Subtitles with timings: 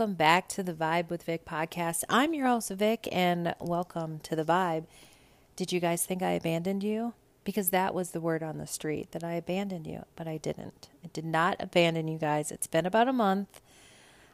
[0.00, 2.04] welcome back to the Vibe with Vic podcast.
[2.08, 4.86] I'm your host, Vic, and welcome to the Vibe.
[5.56, 7.12] Did you guys think I abandoned you?
[7.44, 10.88] Because that was the word on the street that I abandoned you, but I didn't.
[11.04, 12.50] I did not abandon you guys.
[12.50, 13.60] It's been about a month.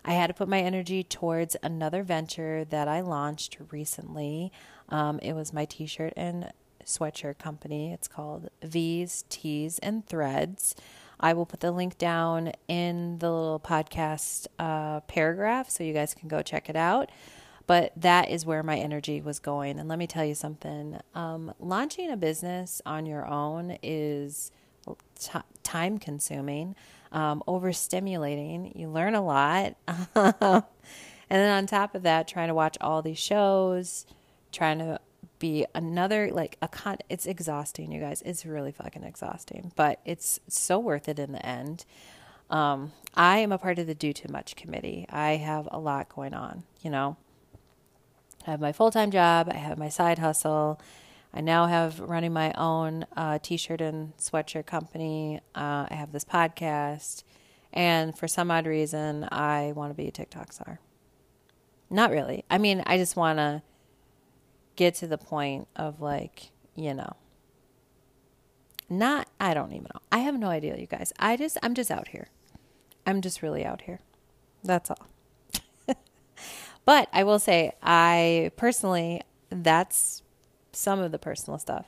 [0.05, 4.53] I had to put my energy towards another venture that I launched recently.
[4.89, 6.53] Um, it was my t shirt and
[6.85, 7.93] sweatshirt company.
[7.93, 10.77] It's called V's, T's, and Threads.
[11.19, 16.15] I will put the link down in the little podcast uh, paragraph so you guys
[16.15, 17.11] can go check it out.
[17.67, 19.79] But that is where my energy was going.
[19.79, 24.53] And let me tell you something um, launching a business on your own is
[25.19, 26.77] t- time consuming,
[27.11, 28.79] um, overstimulating.
[28.79, 29.75] You learn a lot.
[30.15, 30.63] and
[31.29, 34.07] then on top of that, trying to watch all these shows,
[34.53, 35.01] trying to
[35.39, 38.23] be another like a con it's exhausting you guys.
[38.23, 41.85] It's really fucking exhausting but it's so worth it in the end.
[42.51, 45.07] Um i am a part of the do too much committee.
[45.11, 47.17] I have a lot going on you know?
[48.47, 49.49] I have my full-time job.
[49.51, 50.81] I have my side hustle.
[51.35, 55.41] I now have running my own uh, t-shirt and sweatshirt company.
[55.55, 57.25] Uh, i have this podcast.
[57.73, 60.81] And for some odd reason i want to be a tiktok star.
[61.91, 62.45] Not really.
[62.49, 63.63] I mean i just want to
[64.77, 67.17] get to the point of like, you know,
[68.89, 70.01] not, I don't even know.
[70.13, 71.13] I have no idea, you guys.
[71.19, 72.29] I just, I'm just out here.
[73.07, 74.01] I'm just really out here.
[74.63, 75.07] That's all.
[76.85, 80.23] but I will say, I personally, that's
[80.73, 81.87] some of the personal stuff.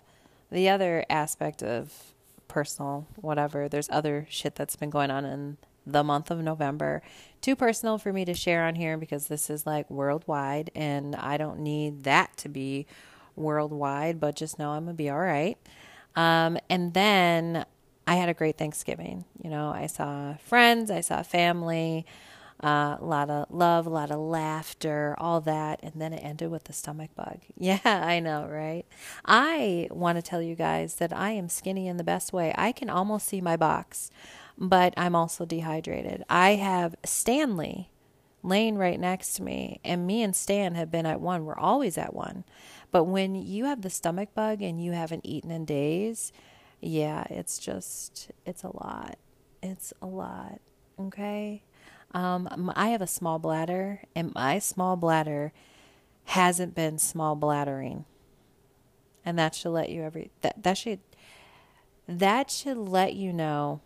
[0.50, 2.14] The other aspect of
[2.48, 5.58] personal, whatever, there's other shit that's been going on in
[5.92, 7.02] the month of November.
[7.40, 11.36] Too personal for me to share on here because this is like worldwide and I
[11.36, 12.86] don't need that to be
[13.36, 15.56] worldwide, but just know I'm going to be all right.
[16.16, 17.64] Um, and then
[18.06, 19.24] I had a great Thanksgiving.
[19.42, 22.06] You know, I saw friends, I saw family,
[22.62, 25.78] uh, a lot of love, a lot of laughter, all that.
[25.82, 27.38] And then it ended with the stomach bug.
[27.56, 28.84] Yeah, I know, right?
[29.24, 32.54] I want to tell you guys that I am skinny in the best way.
[32.56, 34.10] I can almost see my box
[34.58, 36.24] but I'm also dehydrated.
[36.28, 37.90] I have Stanley
[38.42, 41.44] laying right next to me, and me and Stan have been at one.
[41.44, 42.44] We're always at one.
[42.90, 46.32] But when you have the stomach bug and you haven't eaten in days,
[46.80, 49.18] yeah, it's just, it's a lot.
[49.62, 50.60] It's a lot.
[50.98, 51.62] Okay.
[52.12, 55.52] Um, I have a small bladder, and my small bladder
[56.24, 58.04] hasn't been small bladdering.
[59.24, 61.00] And that should let you every that that should
[62.06, 63.82] that should let you know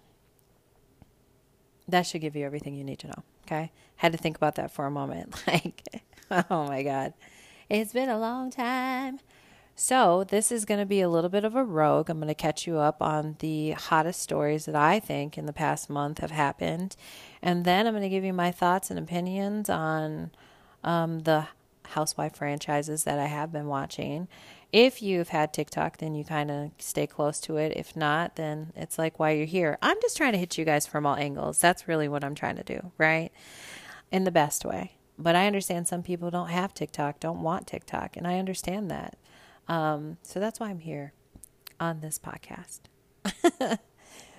[1.92, 3.22] that should give you everything you need to know.
[3.46, 3.70] Okay.
[3.96, 5.34] Had to think about that for a moment.
[5.46, 5.82] Like,
[6.50, 7.12] oh my God.
[7.68, 9.20] It's been a long time.
[9.74, 12.08] So, this is going to be a little bit of a rogue.
[12.08, 15.52] I'm going to catch you up on the hottest stories that I think in the
[15.52, 16.96] past month have happened.
[17.42, 20.30] And then I'm going to give you my thoughts and opinions on
[20.84, 21.48] um, the
[21.84, 24.28] housewife franchises that I have been watching.
[24.72, 27.74] If you've had TikTok, then you kind of stay close to it.
[27.76, 29.76] If not, then it's like why you're here.
[29.82, 31.60] I'm just trying to hit you guys from all angles.
[31.60, 33.30] That's really what I'm trying to do, right?
[34.10, 34.96] In the best way.
[35.18, 39.18] But I understand some people don't have TikTok, don't want TikTok, and I understand that.
[39.68, 41.12] Um, so that's why I'm here
[41.78, 42.80] on this podcast.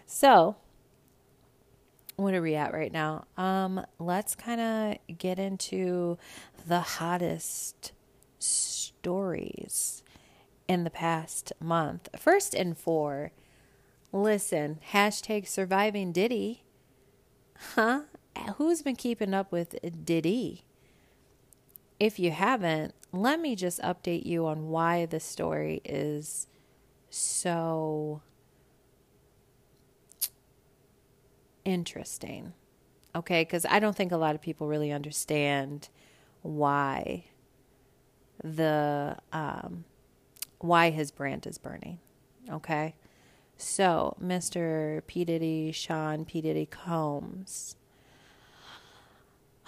[0.08, 0.56] so,
[2.16, 3.26] what are we at right now?
[3.38, 6.18] Um, let's kind of get into
[6.68, 7.92] the hottest
[8.40, 10.03] stories
[10.68, 12.10] in the past month.
[12.18, 13.32] First and four,
[14.12, 16.64] listen, hashtag surviving Diddy.
[17.76, 18.02] Huh?
[18.56, 19.76] Who's been keeping up with
[20.06, 20.64] Diddy?
[22.00, 26.48] If you haven't, let me just update you on why the story is
[27.10, 28.22] so
[31.64, 32.54] interesting.
[33.16, 35.90] Okay, because I don't think a lot of people really understand
[36.42, 37.26] why
[38.44, 39.86] the um,
[40.64, 42.00] why his brand is burning.
[42.50, 42.96] Okay?
[43.58, 45.06] So, Mr.
[45.08, 45.26] P.
[45.26, 46.40] Diddy, Sean P.
[46.40, 47.76] Diddy Combs.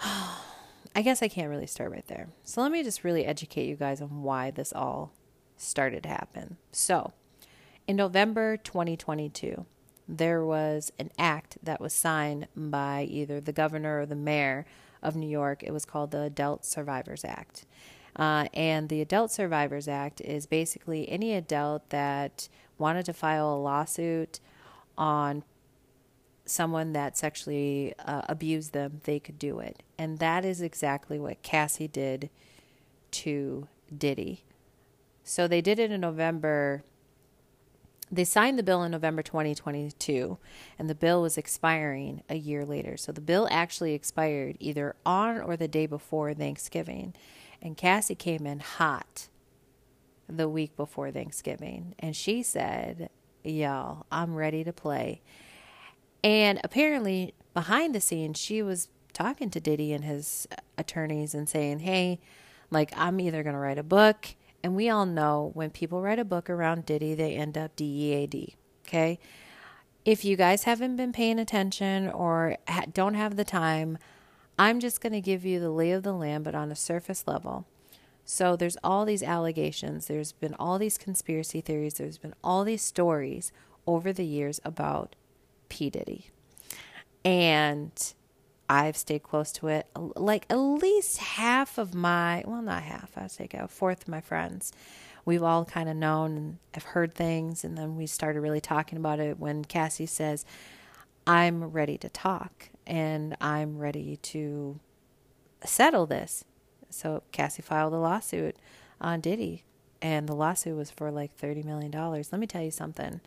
[0.00, 2.28] I guess I can't really start right there.
[2.44, 5.12] So, let me just really educate you guys on why this all
[5.58, 6.56] started to happen.
[6.72, 7.12] So,
[7.86, 9.66] in November 2022,
[10.08, 14.64] there was an act that was signed by either the governor or the mayor
[15.02, 15.62] of New York.
[15.62, 17.66] It was called the Adult Survivors Act.
[18.16, 22.48] Uh, and the Adult Survivors Act is basically any adult that
[22.78, 24.40] wanted to file a lawsuit
[24.96, 25.44] on
[26.46, 29.82] someone that sexually uh, abused them, they could do it.
[29.98, 32.30] And that is exactly what Cassie did
[33.10, 34.44] to Diddy.
[35.22, 36.84] So they did it in November
[38.10, 40.38] they signed the bill in November 2022,
[40.78, 42.96] and the bill was expiring a year later.
[42.96, 47.14] So the bill actually expired either on or the day before Thanksgiving.
[47.66, 49.28] And Cassie came in hot
[50.28, 51.96] the week before Thanksgiving.
[51.98, 53.10] And she said,
[53.42, 55.20] Y'all, I'm ready to play.
[56.22, 60.46] And apparently, behind the scenes, she was talking to Diddy and his
[60.78, 62.20] attorneys and saying, Hey,
[62.70, 66.18] like, I'm either going to write a book and we all know when people write
[66.18, 68.54] a book around Diddy, they end up DEAD.
[68.86, 69.18] Okay.
[70.04, 72.58] If you guys haven't been paying attention or
[72.92, 73.98] don't have the time,
[74.58, 77.24] I'm just going to give you the lay of the land, but on a surface
[77.26, 77.66] level.
[78.24, 82.82] So there's all these allegations, there's been all these conspiracy theories, there's been all these
[82.82, 83.52] stories
[83.86, 85.14] over the years about
[85.68, 85.90] P.
[85.90, 86.30] Diddy.
[87.24, 87.92] And
[88.68, 89.86] I've stayed close to it.
[89.94, 94.20] Like at least half of my, well, not half, I'd say a fourth of my
[94.20, 94.72] friends,
[95.24, 97.62] we've all kind of known and have heard things.
[97.64, 100.44] And then we started really talking about it when Cassie says,
[101.26, 104.78] I'm ready to talk and I'm ready to
[105.64, 106.44] settle this.
[106.90, 108.56] So Cassie filed a lawsuit
[109.00, 109.64] on Diddy,
[110.00, 111.90] and the lawsuit was for like $30 million.
[111.90, 113.20] Let me tell you something.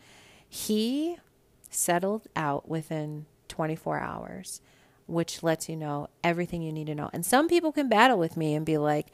[0.48, 1.18] He
[1.70, 4.62] settled out within 24 hours
[5.10, 7.10] which lets you know everything you need to know.
[7.12, 9.08] And some people can battle with me and be like,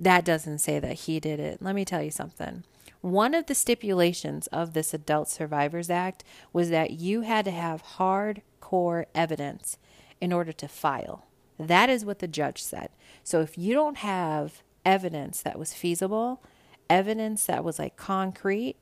[0.00, 1.60] that doesn't say that he did it.
[1.60, 2.64] Let me tell you something.
[3.00, 7.82] One of the stipulations of this Adult Survivors Act was that you had to have
[7.96, 9.76] hardcore evidence
[10.20, 11.26] in order to file.
[11.58, 12.90] That is what the judge said.
[13.24, 16.42] So if you don't have evidence that was feasible,
[16.88, 18.76] evidence that was like concrete,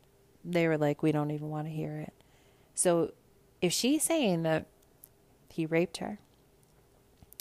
[0.44, 2.14] they were like, we don't even want to hear it.
[2.75, 3.12] So
[3.61, 4.67] if she's saying that
[5.50, 6.19] he raped her,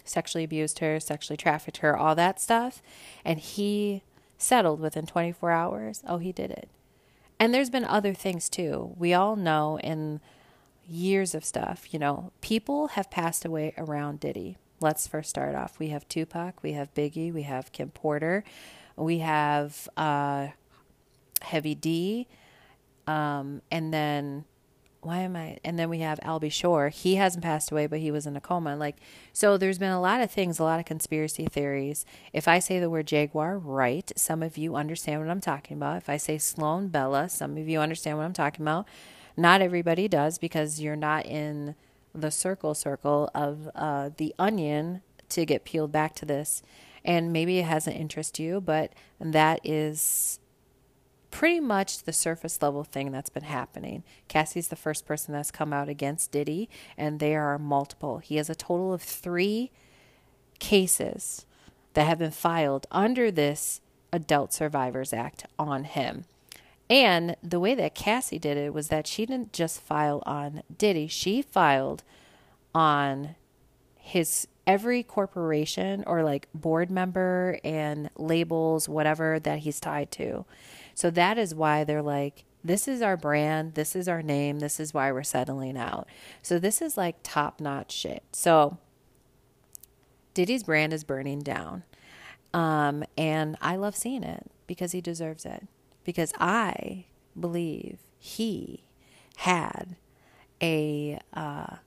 [0.03, 2.81] sexually abused her, sexually trafficked her, all that stuff.
[3.23, 4.03] And he
[4.39, 6.03] settled within 24 hours.
[6.07, 6.69] Oh, he did it.
[7.39, 8.93] And there's been other things too.
[8.97, 10.19] We all know in
[10.87, 14.57] years of stuff, you know, people have passed away around Diddy.
[14.81, 15.77] Let's first start off.
[15.77, 18.43] We have Tupac, we have Biggie, we have Kim Porter,
[18.95, 20.47] we have uh,
[21.41, 22.27] Heavy D,
[23.07, 24.45] um, and then
[25.01, 25.57] why am I?
[25.63, 26.89] And then we have Al Shore.
[26.89, 28.75] He hasn't passed away, but he was in a coma.
[28.75, 28.97] Like,
[29.31, 32.05] so there's been a lot of things, a lot of conspiracy theories.
[32.33, 35.97] If I say the word Jaguar, right, some of you understand what I'm talking about.
[35.97, 38.87] If I say Sloan Bella, some of you understand what I'm talking about.
[39.37, 41.75] Not everybody does because you're not in
[42.13, 46.61] the circle circle of uh, the onion to get peeled back to this.
[47.05, 50.39] And maybe it hasn't interested you, but that is
[51.31, 54.03] pretty much the surface level thing that's been happening.
[54.27, 58.19] Cassie's the first person that's come out against Diddy, and there are multiple.
[58.19, 59.71] He has a total of three
[60.59, 61.45] cases
[61.93, 63.81] that have been filed under this
[64.11, 66.25] Adult Survivors Act on him.
[66.89, 71.07] And the way that Cassie did it was that she didn't just file on Diddy,
[71.07, 72.03] she filed
[72.73, 73.35] on
[73.95, 80.45] his every corporation or like board member and labels, whatever that he's tied to.
[80.99, 84.81] So that is why they're like, this is our brand, this is our name, this
[84.81, 86.09] is why we're settling out.
[86.41, 88.21] So this is like top notch shit.
[88.33, 88.79] So
[90.33, 91.83] Diddy's brand is burning down.
[92.53, 95.67] Um, and I love seeing it because he deserves it.
[96.03, 97.05] Because I
[97.39, 98.83] believe he
[99.37, 99.95] had
[100.61, 101.77] a uh,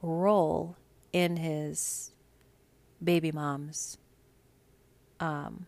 [0.00, 0.76] role
[1.12, 2.12] in his
[3.04, 3.98] baby mom's
[5.20, 5.66] um,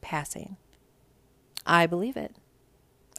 [0.00, 0.58] passing.
[1.68, 2.34] I believe it.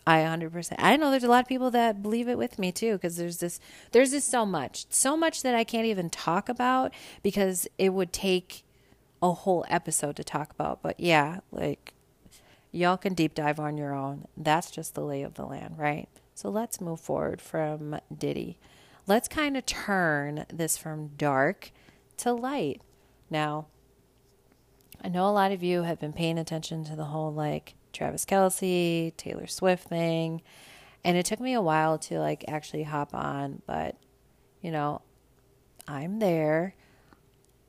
[0.08, 0.74] I 100%.
[0.80, 3.38] I know there's a lot of people that believe it with me too because there's
[3.38, 3.60] this
[3.92, 4.88] there's this so much.
[4.90, 6.92] So much that I can't even talk about
[7.22, 8.64] because it would take
[9.22, 10.82] a whole episode to talk about.
[10.82, 11.94] But yeah, like
[12.72, 14.26] y'all can deep dive on your own.
[14.36, 16.10] That's just the lay of the land, right?
[16.34, 18.58] So let's move forward from Diddy.
[19.06, 21.72] Let's kind of turn this from dark
[22.18, 22.82] to light.
[23.30, 23.68] Now,
[25.04, 28.24] I know a lot of you have been paying attention to the whole like Travis
[28.24, 30.42] Kelce, Taylor Swift thing.
[31.04, 33.98] And it took me a while to like actually hop on, but
[34.62, 35.02] you know,
[35.86, 36.76] I'm there.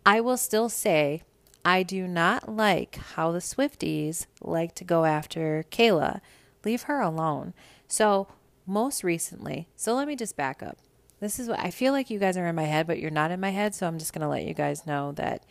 [0.06, 1.22] I will still say
[1.64, 6.20] I do not like how the Swifties like to go after Kayla.
[6.64, 7.52] Leave her alone.
[7.88, 8.28] So,
[8.66, 10.78] most recently, so let me just back up.
[11.18, 13.32] This is what I feel like you guys are in my head, but you're not
[13.32, 13.74] in my head.
[13.74, 15.44] So, I'm just going to let you guys know that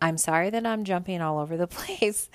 [0.00, 2.30] I'm sorry that I'm jumping all over the place.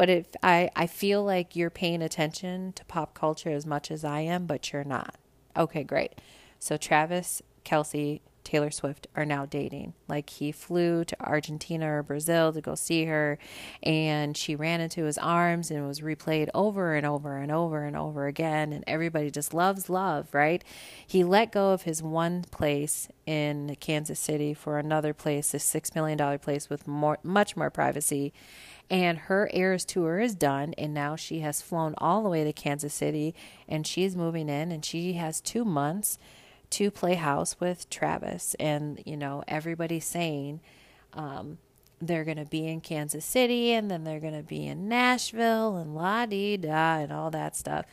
[0.00, 4.02] But if I, I feel like you're paying attention to pop culture as much as
[4.02, 5.16] I am, but you're not.
[5.54, 6.14] Okay, great.
[6.58, 9.94] So Travis, Kelce, Taylor Swift are now dating.
[10.08, 13.38] Like he flew to Argentina or Brazil to go see her
[13.80, 17.96] and she ran into his arms and was replayed over and over and over and
[17.96, 20.64] over again and everybody just loves love, right?
[21.06, 25.94] He let go of his one place in Kansas City for another place, a 6
[25.94, 28.32] million dollar place with more much more privacy.
[28.90, 32.52] And her Eras tour is done, and now she has flown all the way to
[32.52, 33.36] Kansas City,
[33.68, 36.18] and she's moving in, and she has two months
[36.70, 38.54] to play house with Travis.
[38.60, 40.60] And, you know, everybody's saying
[41.12, 41.58] um,
[42.00, 45.76] they're going to be in Kansas City and then they're going to be in Nashville
[45.76, 47.84] and la di da and all that stuff.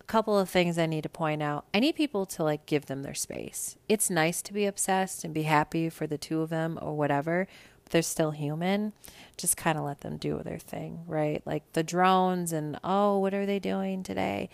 [0.00, 1.64] A couple of things I need to point out.
[1.74, 3.76] I need people to like give them their space.
[3.88, 7.48] It's nice to be obsessed and be happy for the two of them or whatever,
[7.84, 8.92] but they're still human.
[9.36, 11.42] Just kind of let them do their thing, right?
[11.44, 14.48] Like the drones and, oh, what are they doing today?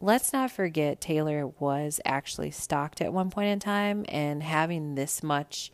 [0.00, 5.22] Let's not forget Taylor was actually stalked at one point in time and having this
[5.22, 5.72] much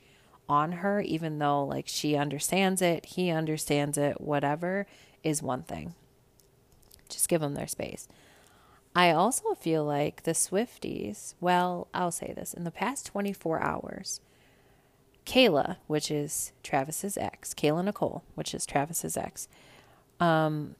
[0.48, 4.86] on her, even though like she understands it, he understands it, whatever,
[5.22, 5.94] is one thing.
[7.08, 8.08] Just give them their space.
[8.94, 14.20] I also feel like the Swifties, well, I'll say this in the past 24 hours,
[15.24, 19.48] Kayla, which is Travis's ex, Kayla Nicole, which is Travis's ex,
[20.20, 20.74] um,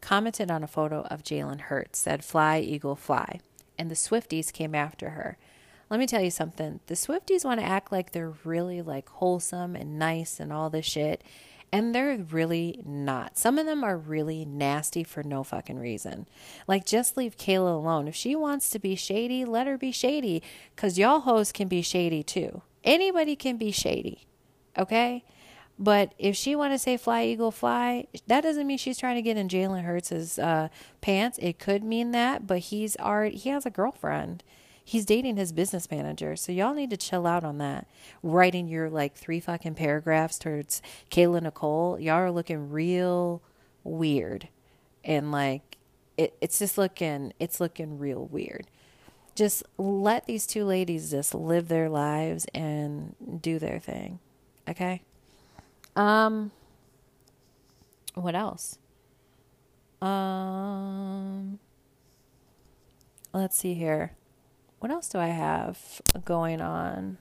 [0.00, 3.40] commented on a photo of Jalen Hurts, said, Fly, Eagle, fly.
[3.78, 5.38] And the Swifties came after her.
[5.88, 6.80] Let me tell you something.
[6.86, 10.86] The Swifties want to act like they're really like wholesome and nice and all this
[10.86, 11.24] shit.
[11.72, 13.38] And they're really not.
[13.38, 16.26] Some of them are really nasty for no fucking reason.
[16.66, 18.08] Like, just leave Kayla alone.
[18.08, 20.42] If she wants to be shady, let her be shady.
[20.74, 22.62] Because y'all hoes can be shady too.
[22.82, 24.26] Anybody can be shady.
[24.76, 25.24] Okay?
[25.82, 29.22] But if she want to say fly eagle fly, that doesn't mean she's trying to
[29.22, 30.68] get in Jalen Hurts' uh,
[31.00, 31.38] pants.
[31.40, 34.44] It could mean that, but he's already he has a girlfriend.
[34.84, 37.86] He's dating his business manager, so y'all need to chill out on that.
[38.22, 43.40] Writing your like three fucking paragraphs towards Kayla Nicole, y'all are looking real
[43.82, 44.48] weird,
[45.02, 45.78] and like
[46.18, 48.66] it, it's just looking it's looking real weird.
[49.34, 54.18] Just let these two ladies just live their lives and do their thing,
[54.68, 55.00] okay?
[55.96, 56.52] Um,
[58.14, 58.78] what else?
[60.00, 61.58] Um,
[63.32, 64.12] let's see here.
[64.78, 67.18] What else do I have going on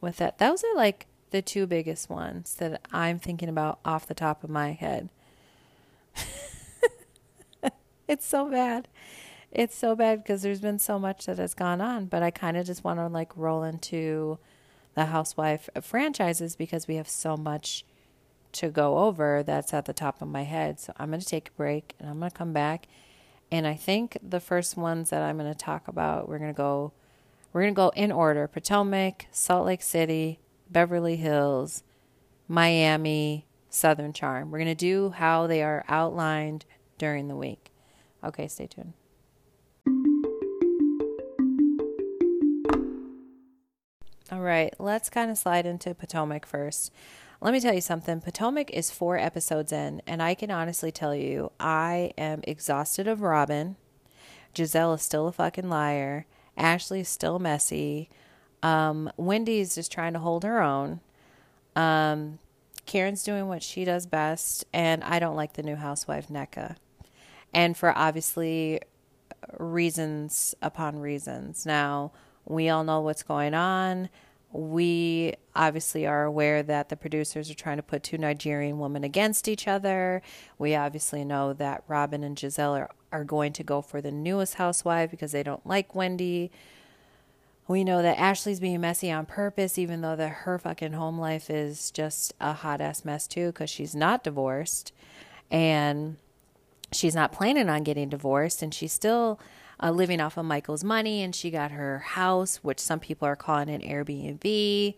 [0.00, 0.38] with that?
[0.38, 4.50] Those are like the two biggest ones that I'm thinking about off the top of
[4.50, 5.10] my head.
[8.08, 8.88] it's so bad.
[9.52, 12.56] It's so bad because there's been so much that has gone on, but I kind
[12.56, 14.38] of just want to like roll into
[14.94, 17.84] the housewife franchises because we have so much
[18.52, 20.80] to go over that's at the top of my head.
[20.80, 22.86] So I'm going to take a break and I'm going to come back.
[23.50, 26.56] And I think the first ones that I'm going to talk about, we're going to
[26.56, 26.92] go
[27.52, 28.46] we're going to go in order.
[28.46, 31.84] Potomac, Salt Lake City, Beverly Hills,
[32.48, 34.50] Miami, Southern Charm.
[34.50, 36.66] We're going to do how they are outlined
[36.98, 37.72] during the week.
[38.22, 38.92] Okay, stay tuned.
[44.30, 46.92] All right, let's kind of slide into Potomac first.
[47.40, 48.20] Let me tell you something.
[48.20, 53.20] Potomac is four episodes in, and I can honestly tell you, I am exhausted of
[53.20, 53.76] Robin.
[54.54, 56.26] Gizelle is still a fucking liar.
[56.56, 58.08] Ashley is still messy.
[58.62, 61.00] Um, Wendy is just trying to hold her own.
[61.74, 62.38] Um,
[62.86, 66.76] Karen's doing what she does best, and I don't like the new housewife, Nneka.
[67.52, 68.80] And for obviously
[69.58, 71.66] reasons upon reasons.
[71.66, 72.12] Now,
[72.46, 74.08] we all know what's going on
[74.52, 79.48] we obviously are aware that the producers are trying to put two Nigerian women against
[79.48, 80.22] each other.
[80.58, 84.54] We obviously know that Robin and Gizelle are, are going to go for the newest
[84.54, 86.50] housewife because they don't like Wendy.
[87.68, 91.50] We know that Ashley's being messy on purpose, even though that her fucking home life
[91.50, 94.92] is just a hot ass mess too, because she's not divorced,
[95.50, 96.16] and
[96.92, 99.40] she's not planning on getting divorced, and she's still
[99.82, 103.36] uh, living off of Michael's money, and she got her house, which some people are
[103.36, 104.94] calling an Airbnb.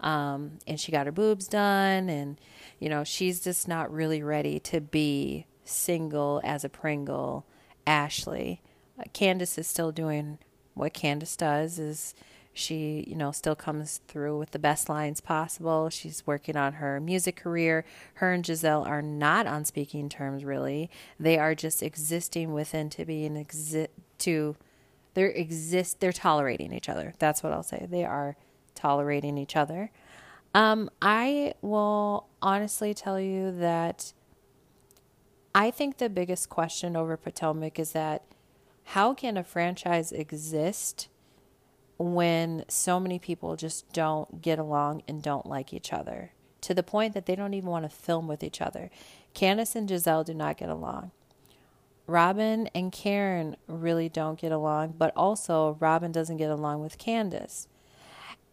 [0.00, 2.40] Um, and she got her boobs done, and
[2.80, 7.46] you know she's just not really ready to be single as a Pringle.
[7.86, 8.62] Ashley,
[8.98, 10.38] uh, Candace is still doing
[10.74, 11.78] what Candace does.
[11.78, 12.14] Is
[12.52, 15.88] she, you know, still comes through with the best lines possible.
[15.88, 17.84] She's working on her music career.
[18.14, 20.90] Her and Gizelle are not on speaking terms, really.
[21.18, 23.90] They are just existing within to be an exist
[24.22, 24.56] to
[25.14, 27.14] they're exist they're tolerating each other.
[27.18, 27.86] That's what I'll say.
[27.88, 28.36] They are
[28.74, 29.90] tolerating each other.
[30.54, 34.12] Um, I will honestly tell you that
[35.54, 38.24] I think the biggest question over Potomac is that
[38.84, 41.08] how can a franchise exist
[41.98, 46.82] when so many people just don't get along and don't like each other to the
[46.82, 48.90] point that they don't even want to film with each other.
[49.34, 51.10] Candace and Gizelle do not get along.
[52.12, 57.68] Robin and Karen really don't get along, but also Robin doesn't get along with Candace.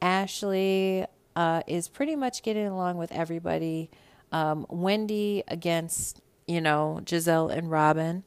[0.02, 3.92] Ashley uh, is pretty much getting along with everybody.
[4.32, 8.24] Um, Wendy against, you know, Gizelle and Robin.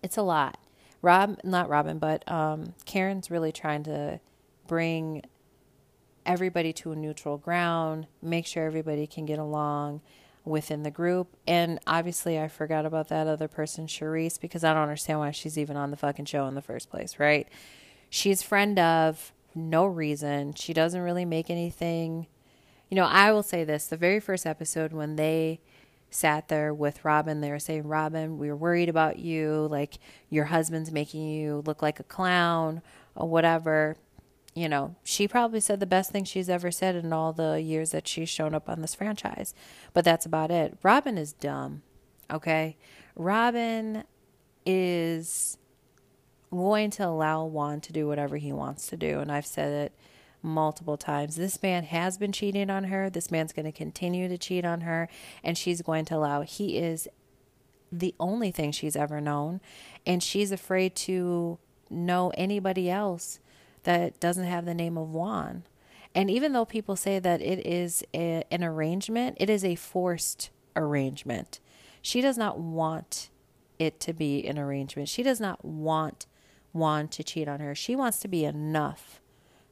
[0.00, 0.58] It's a lot.
[1.02, 4.20] Rob, not Robin, but um, Karen's really trying to
[4.68, 5.24] bring
[6.24, 10.02] everybody to a neutral ground, make sure everybody can get along
[10.44, 11.36] within the group.
[11.46, 15.58] And obviously, I forgot about that other person, Charrisse, because I don't understand why she's
[15.58, 17.48] even on the fucking show in the first place, right?
[18.10, 20.54] She's friend of no reason.
[20.54, 22.26] She doesn't really make anything.
[22.88, 25.60] You know, I will say this the very first episode when they
[26.10, 29.68] sat there with Robin, they were saying, Robin, we were worried about you.
[29.70, 29.98] Like,
[30.30, 32.82] your husband's making you look like a clown
[33.14, 33.96] or whatever.
[34.54, 37.90] You know, she probably said the best thing she's ever said in all the years
[37.90, 39.54] that she's shown up on this franchise.
[39.92, 40.76] But that's about it.
[40.82, 41.82] Robin is dumb.
[42.30, 42.76] Okay.
[43.14, 44.04] Robin
[44.66, 45.58] is
[46.50, 49.20] going to allow Juan to do whatever he wants to do.
[49.20, 49.92] And I've said it
[50.42, 51.36] multiple times.
[51.36, 53.10] This man has been cheating on her.
[53.10, 55.08] This man's going to continue to cheat on her.
[55.44, 57.08] And she's going to allow, he is
[57.90, 59.60] the only thing she's ever known.
[60.06, 61.58] And she's afraid to
[61.90, 63.40] know anybody else
[63.88, 65.62] that doesn't have the name of Juan.
[66.14, 70.50] And even though people say that it is a, an arrangement, it is a forced
[70.76, 71.58] arrangement.
[72.02, 73.30] She does not want
[73.78, 75.08] it to be an arrangement.
[75.08, 76.26] She does not want
[76.74, 77.74] Juan to cheat on her.
[77.74, 79.22] She wants to be enough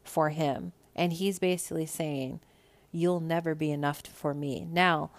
[0.02, 0.72] for him.
[0.94, 2.40] And he's basically saying,
[2.90, 4.66] You'll never be enough for me.
[4.70, 5.10] Now,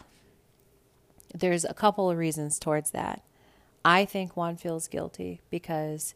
[1.36, 3.22] there's a couple of reasons towards that.
[3.86, 6.16] I think Juan feels guilty because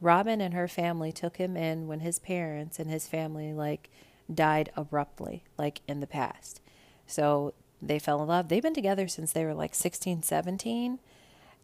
[0.00, 3.90] Robin and her family took him in when his parents and his family like
[4.32, 6.60] died abruptly, like in the past.
[7.06, 8.48] So they fell in love.
[8.48, 10.98] They've been together since they were like 16, 17.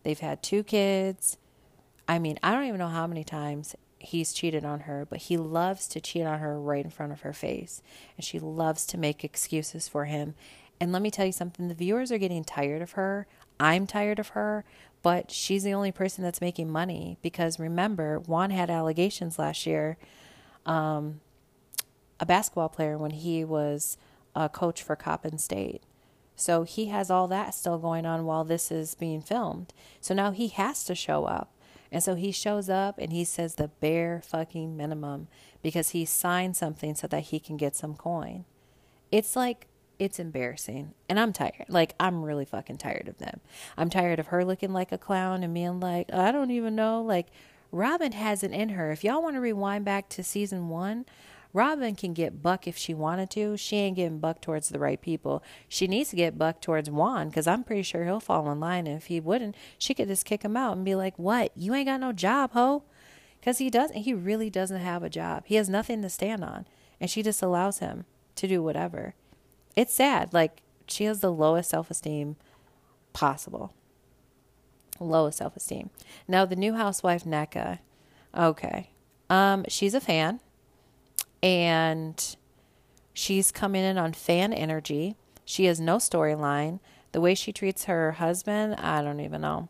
[0.03, 1.39] They've had two kids.
[2.09, 5.37] I mean, I don't even know how many times he's cheated on her, but he
[5.37, 7.83] loves to cheat on her right in front of her face.
[8.16, 10.35] And she loves to make excuses for him.
[10.81, 13.27] And let me tell you something the viewers are getting tired of her.
[13.61, 14.64] I'm tired of her,
[15.03, 19.99] but she's the only person that's making money because remember, Juan had allegations last year.
[20.65, 21.21] Um,
[22.21, 23.99] a basketball player when he was
[24.37, 25.83] a coach for Coppin State.
[26.37, 29.75] So he has all that still going on while this is being filmed.
[30.01, 31.53] So now he has to show up.
[31.91, 35.29] And so he shows up and he says the bare fucking minimum
[35.62, 38.45] because he signed something so that he can get some coin.
[39.11, 39.67] It's like,
[40.03, 40.95] it's embarrassing.
[41.09, 41.67] And I'm tired.
[41.69, 43.41] Like, I'm really fucking tired of them.
[43.77, 47.01] I'm tired of her looking like a clown and being like, I don't even know.
[47.01, 47.29] Like,
[47.71, 48.91] Robin has it in her.
[48.91, 51.07] If y'all want to rewind back to season one,
[51.53, 53.57] Robin can get buck if she wanted to.
[53.57, 55.41] She ain't getting buck towards the right people.
[55.69, 58.88] She needs to get buck towards Juan because I'm pretty sure he'll fall in line.
[58.88, 61.53] And if he wouldn't, she could just kick him out and be like, "What?
[61.55, 62.83] You ain't got no job, ho?"
[63.38, 63.99] Because he doesn't.
[63.99, 65.45] He really doesn't have a job.
[65.47, 66.67] He has nothing to stand on,
[67.01, 69.15] and she just allows him to do whatever.
[69.77, 70.33] It's sad.
[70.33, 72.37] Like she has the lowest self esteem
[73.13, 73.73] possible.
[75.01, 75.91] Lowest self esteem.
[76.29, 77.79] Now the new housewife Nneka.
[78.37, 78.91] Okay.
[79.29, 80.41] Um, she's a fan
[81.43, 82.37] and
[83.13, 85.17] she's coming in on fan energy.
[85.45, 86.81] She has no storyline.
[87.13, 89.69] The way she treats her husband, I don't even know.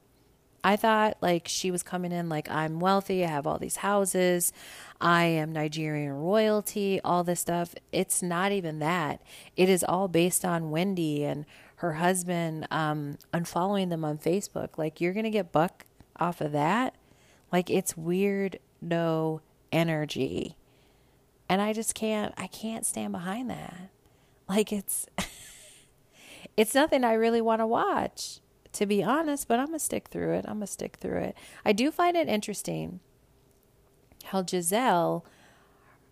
[0.64, 4.52] I thought like she was coming in like I'm wealthy, I have all these houses,
[5.00, 7.74] I am Nigerian royalty, all this stuff.
[7.90, 9.20] It's not even that.
[9.56, 11.44] It is all based on Wendy and
[11.76, 14.78] her husband um, unfollowing them on Facebook.
[14.78, 15.84] Like you're gonna get buck
[16.20, 16.94] off of that.
[17.50, 19.40] Like it's weird no
[19.72, 20.56] energy.
[21.48, 23.90] And I just can't I can't stand behind that.
[24.48, 25.06] Like it's
[26.56, 28.40] it's nothing I really want to watch,
[28.72, 30.44] to be honest, but I'm going to stick through it.
[30.46, 31.36] I'm going to stick through it.
[31.64, 33.00] I do find it interesting
[34.24, 35.22] how Gizelle,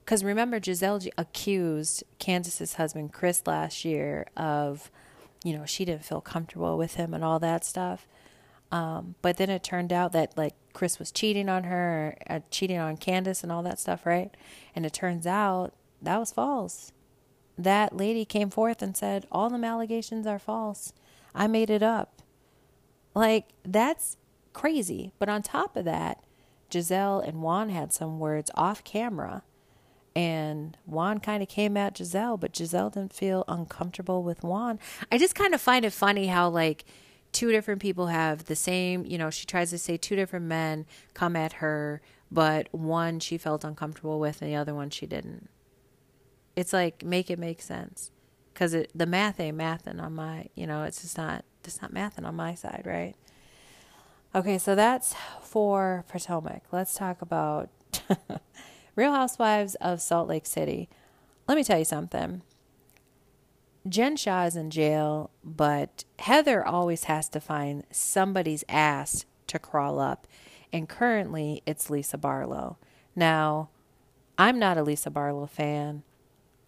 [0.04, 4.90] because remember Gizelle accused Candace's husband Chris last year of
[5.42, 8.06] you know she didn't feel comfortable with him and all that stuff
[8.72, 12.78] um, but then it turned out that like Chris was cheating on her, uh, cheating
[12.78, 14.34] on Candace, and all that stuff, right?
[14.74, 16.92] And it turns out that was false.
[17.58, 20.92] That lady came forth and said all the allegations are false.
[21.34, 22.19] I made it up.
[23.14, 24.16] Like that's
[24.52, 25.12] crazy.
[25.18, 26.22] But on top of that,
[26.70, 29.42] Gizelle and Juan had some words off camera.
[30.16, 34.80] And Juan kind of came at Gizelle, but Gizelle didn't feel uncomfortable with Juan.
[35.10, 36.84] I just kind of find it funny how, like,
[37.30, 40.84] two different people have the same, you know, she tries to say two different men
[41.14, 45.48] come at her but one she felt uncomfortable with and the other one she didn't.
[46.56, 48.10] It's like make it make sense
[48.52, 52.26] because the math ain't mathing on my, you know, it's just not, it's not mathing
[52.26, 53.14] on my side, right?
[54.34, 56.62] Okay, so that's for Potomac.
[56.70, 57.68] Let's talk about
[58.96, 60.88] Real Housewives of Salt Lake City.
[61.48, 62.42] Let me tell you something.
[63.88, 69.98] Jen Shah is in jail, but Heather always has to find somebody's ass to crawl
[69.98, 70.26] up.
[70.72, 72.78] And currently, it's Lisa Barlow.
[73.16, 73.70] Now,
[74.38, 76.02] I'm not a Lisa Barlow fan.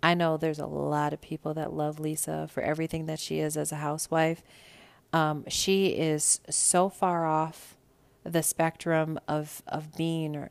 [0.02, 3.56] I know there's a lot of people that love Lisa for everything that she is
[3.56, 4.42] as a housewife.
[5.12, 7.76] Um, she is so far off
[8.24, 10.48] the spectrum of of being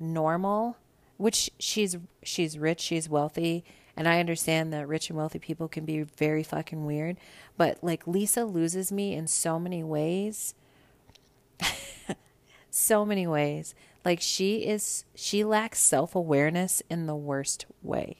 [0.00, 0.78] normal,
[1.18, 3.64] which she's she's rich, she's wealthy,
[3.96, 7.18] and I understand that rich and wealthy people can be very fucking weird,
[7.56, 10.54] but like Lisa loses me in so many ways.
[12.70, 13.74] so many ways.
[14.04, 18.18] Like she is she lacks self-awareness in the worst way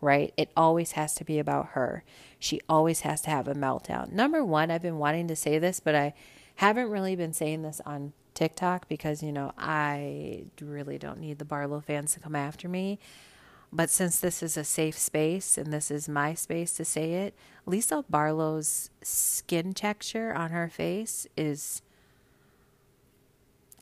[0.00, 0.32] right?
[0.36, 2.04] It always has to be about her.
[2.38, 4.12] She always has to have a meltdown.
[4.12, 6.14] Number one, I've been wanting to say this, but I
[6.56, 11.44] haven't really been saying this on TikTok because, you know, I really don't need the
[11.44, 12.98] Barlow fans to come after me.
[13.72, 17.34] But since this is a safe space and this is my space to say it,
[17.64, 21.82] Lisa Barlow's skin texture on her face is.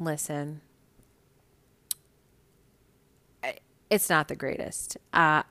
[0.00, 0.60] Listen,
[3.90, 4.96] it's not the greatest.
[5.12, 5.44] Uh,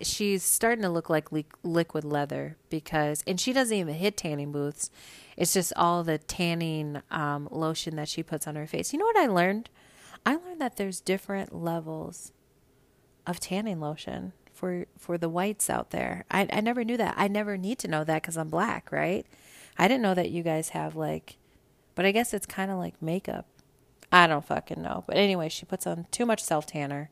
[0.00, 4.52] she's starting to look like li- liquid leather because, and she doesn't even hit tanning
[4.52, 4.90] booths.
[5.36, 8.92] It's just all the tanning um, lotion that she puts on her face.
[8.92, 9.70] You know what I learned?
[10.24, 12.32] I learned that there's different levels
[13.26, 16.24] of tanning lotion for for the whites out there.
[16.30, 17.14] I I never knew that.
[17.16, 19.26] I never need to know that because I'm black, right?
[19.78, 21.38] I didn't know that you guys have like,
[21.94, 23.46] but I guess it's kind of like makeup.
[24.12, 25.04] I don't fucking know.
[25.06, 27.10] But anyway, she puts on too much self tanner,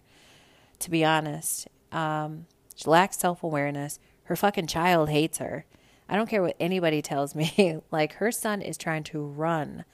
[0.80, 3.98] to be honest, um, she lacks self awareness.
[4.24, 5.64] Her fucking child hates her.
[6.08, 7.78] I don't care what anybody tells me.
[7.90, 9.84] like, her son is trying to run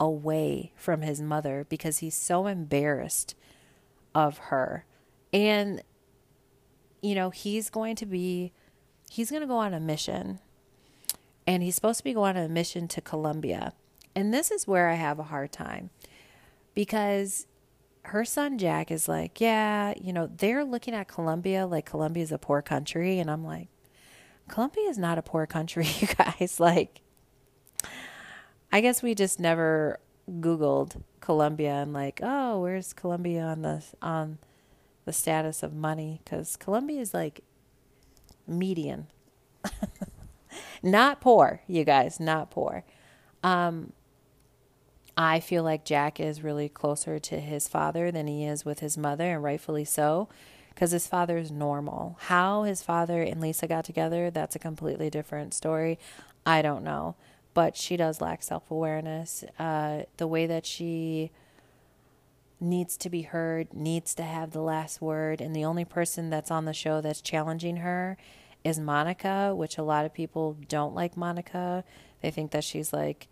[0.00, 3.34] away from his mother because he's so embarrassed
[4.14, 4.84] of her.
[5.32, 5.82] And,
[7.02, 8.52] you know, he's going to be,
[9.10, 10.38] he's going to go on a mission.
[11.46, 13.72] And he's supposed to be going on a mission to Colombia.
[14.14, 15.90] And this is where I have a hard time
[16.74, 17.46] because
[18.04, 22.32] her son Jack is like, yeah, you know, they're looking at Colombia like Colombia is
[22.32, 23.18] a poor country.
[23.18, 23.68] And I'm like,
[24.48, 26.58] Colombia is not a poor country, you guys.
[26.58, 27.02] Like,
[28.72, 34.38] I guess we just never Googled Colombia and like, oh, where's Colombia on the on
[35.04, 36.20] the status of money?
[36.24, 37.42] Because Colombia is like
[38.46, 39.06] median,
[40.82, 42.84] not poor, you guys, not poor.
[43.42, 43.92] Um,
[45.20, 48.96] I feel like Jack is really closer to his father than he is with his
[48.96, 50.28] mother, and rightfully so,
[50.70, 52.16] because his father is normal.
[52.20, 55.98] How his father and Lisa got together, that's a completely different story.
[56.46, 57.16] I don't know.
[57.52, 59.42] But she does lack self awareness.
[59.58, 61.32] Uh, the way that she
[62.60, 66.52] needs to be heard, needs to have the last word, and the only person that's
[66.52, 68.16] on the show that's challenging her
[68.62, 71.82] is Monica, which a lot of people don't like Monica.
[72.22, 73.26] They think that she's like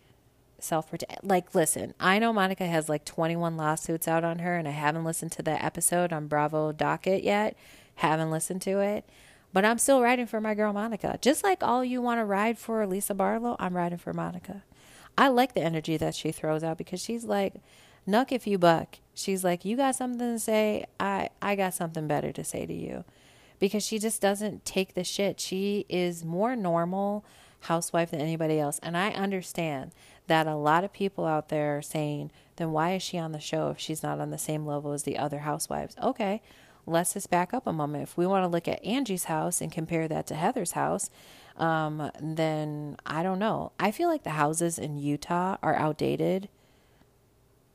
[0.59, 0.93] self.
[1.23, 5.05] Like, listen, I know Monica has like 21 lawsuits out on her, and I haven't
[5.05, 7.57] listened to that episode on Bravo Docket yet.
[7.97, 9.09] Haven't listened to it.
[9.53, 11.19] But I'm still riding for my girl Monica.
[11.23, 14.63] Just like all you want to ride for Lisa Barlow, I'm riding for Monica.
[15.17, 17.55] I like the energy that she throws out because she's like,
[18.07, 18.99] Nuck if you buck.
[19.15, 20.87] She's like, You got something to say?
[21.01, 23.05] I, I got something better to say to you.
[23.59, 25.41] Because she just doesn't take the shit.
[25.41, 27.25] She is more normal
[27.67, 28.79] housewife than anybody else.
[28.83, 29.93] And I understand
[30.27, 33.41] that a lot of people out there are saying, then why is she on the
[33.41, 35.97] show if she's not on the same level as the other housewives?
[36.03, 36.43] Okay,
[36.87, 38.05] let's just back up a moment.
[38.05, 41.11] If we want to look at Angie's house and compare that to Heather's house,
[41.57, 43.73] um, then I don't know.
[43.79, 46.49] I feel like the houses in Utah are outdated.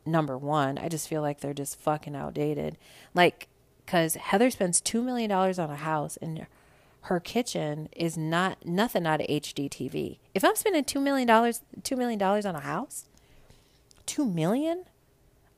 [0.05, 2.77] Number one, I just feel like they're just fucking outdated.
[3.13, 3.47] Like,
[3.85, 6.45] because Heather spends $2 million on a house and
[7.01, 10.19] her kitchen is not nothing out of HGTV.
[10.33, 13.05] If I'm spending two million dollars, two million dollars on a house,
[14.05, 14.85] two million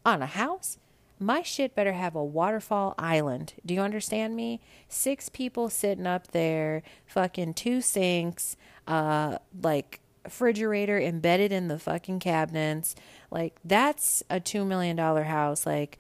[0.06, 0.78] on a house,
[1.20, 3.54] my shit better have a waterfall island.
[3.66, 4.62] Do you understand me?
[4.88, 8.56] Six people sitting up there, fucking two sinks,
[8.88, 12.96] uh, like refrigerator embedded in the fucking cabinets.
[13.30, 15.66] Like that's a two million dollar house.
[15.66, 15.98] Like,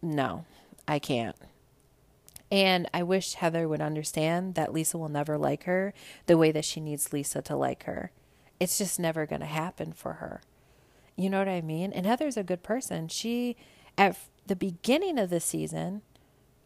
[0.00, 0.44] no,
[0.88, 1.36] I can't.
[2.50, 5.94] And I wish Heather would understand that Lisa will never like her
[6.26, 8.10] the way that she needs Lisa to like her.
[8.58, 10.40] It's just never going to happen for her.
[11.16, 11.92] You know what I mean?
[11.92, 13.08] And Heather's a good person.
[13.08, 13.56] She
[13.96, 16.02] At the beginning of the season,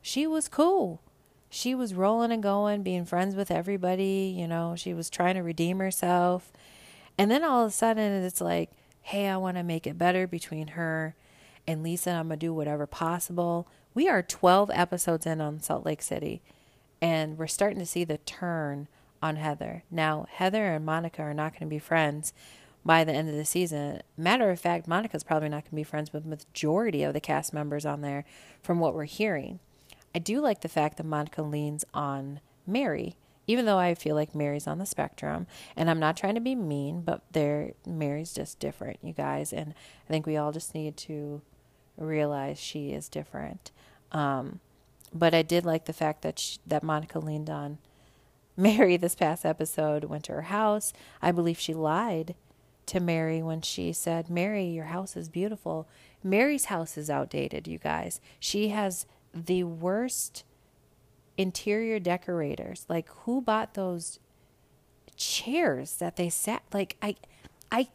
[0.01, 1.03] she was cool.
[1.51, 4.35] She was rolling and going, being friends with everybody.
[4.37, 6.53] You know, she was trying to redeem herself.
[7.19, 8.71] And then all of a sudden, it's like,
[9.03, 11.15] hey, I want to make it better between her
[11.67, 12.11] and Lisa.
[12.11, 13.69] I'm going to do whatever possible.
[13.95, 16.43] We are 12 episodes in on Salt Lake City,
[17.01, 18.89] and we're starting to see the turn
[19.23, 19.85] on Heather.
[19.89, 22.33] Now, Heather and Monica are not going to be friends
[22.85, 24.03] by the end of the season.
[24.17, 27.21] Matter of fact, Monica's probably not going to be friends with the majority of the
[27.21, 28.25] cast members on there
[28.61, 29.61] from what we're hearing.
[30.13, 33.15] I do like the fact that Monica leans on Mary,
[33.47, 35.47] even though I feel like Mary's on the spectrum.
[35.77, 39.53] And I'm not trying to be mean, but there Mary's just different, you guys.
[39.53, 39.73] And
[40.09, 41.43] I think we all just need to
[41.97, 43.71] realize she is different.
[44.15, 44.61] Um,
[45.13, 47.79] but I did like the fact that she, that Monica leaned on
[48.57, 50.05] Mary this past episode.
[50.05, 50.93] Went to her house.
[51.21, 52.35] I believe she lied
[52.87, 55.89] to Mary when she said, "Mary, your house is beautiful."
[56.23, 58.19] Mary's house is outdated, you guys.
[58.41, 60.45] She has the worst
[61.37, 62.87] interior decorators.
[62.89, 64.19] Like who bought those
[65.17, 67.17] chairs that they sat like I
[67.71, 67.89] I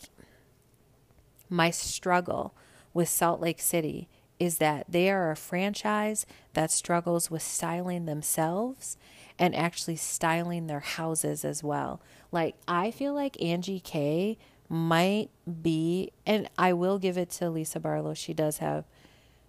[1.50, 2.54] my struggle
[2.94, 4.08] with Salt Lake City
[4.40, 8.98] is that they are a franchise that struggles with styling themselves
[9.38, 12.02] and actually styling their houses as well.
[12.32, 14.38] Like I feel like Angie K
[14.70, 15.30] might
[15.62, 18.14] be and I will give it to Lisa Barlow.
[18.14, 18.86] She does have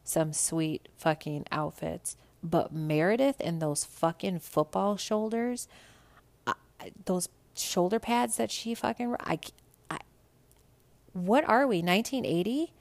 [0.03, 2.17] some sweet fucking outfits.
[2.43, 5.69] But Meredith and those fucking football shoulders,
[6.47, 6.55] I,
[7.05, 9.39] those shoulder pads that she fucking, I,
[9.91, 9.99] I,
[11.13, 12.73] what are we, 1980?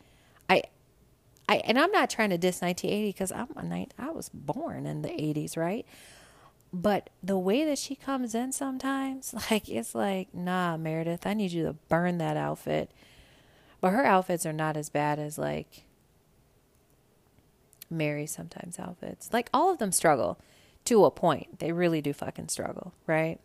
[1.50, 5.02] I, and I'm not trying to diss 1980 because I'm a I was born in
[5.02, 5.86] the 80s, right?
[6.72, 11.52] But the way that she comes in sometimes, like, it's like, nah, Meredith, I need
[11.52, 12.92] you to burn that outfit.
[13.82, 15.86] But her outfits are not as bad as, like,
[17.90, 19.32] Mary sometimes outfits.
[19.34, 20.40] Like all of them struggle
[20.86, 21.60] to a point.
[21.60, 23.40] They really do fucking struggle, right?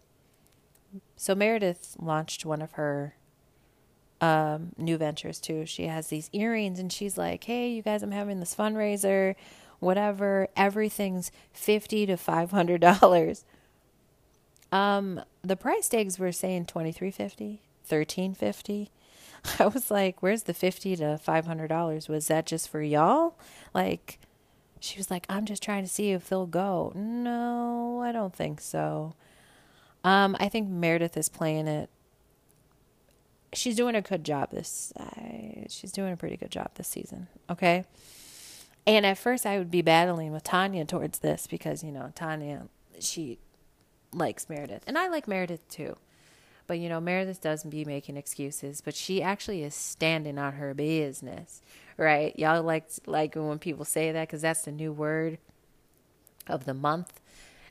[1.17, 3.15] So Meredith launched one of her
[4.21, 5.67] um, new ventures too.
[5.67, 9.35] She has these earrings and she's like, "Hey, you guys, I'm having this fundraiser,
[9.81, 10.49] whatever.
[10.57, 13.45] Everything's 50 to $500."
[14.73, 18.91] Um, the price tags were saying 2350, 1350.
[19.59, 22.09] I was like, "Where's the 50 to $500?
[22.09, 23.39] Was that just for y'all?"
[23.75, 24.19] Like
[24.85, 26.93] she was like, I'm just trying to see if they'll go.
[26.95, 29.15] No, I don't think so.
[30.05, 31.89] Um, I think Meredith is playing it.
[33.55, 34.93] She's doing a good job this.
[34.99, 37.29] Uh, she's doing a pretty good job this season.
[37.49, 37.85] Okay.
[38.87, 42.69] And at first, I would be battling with Tanya towards this because you know Tanya,
[43.01, 43.39] she
[44.13, 45.97] likes Meredith, and I like Meredith too.
[46.67, 50.75] But you know, Meredith doesn't be making excuses, but she actually is standing on her
[50.75, 51.63] business
[51.97, 52.39] right?
[52.39, 55.39] Y'all like like when people say that because that's the new word
[56.47, 57.21] of the month.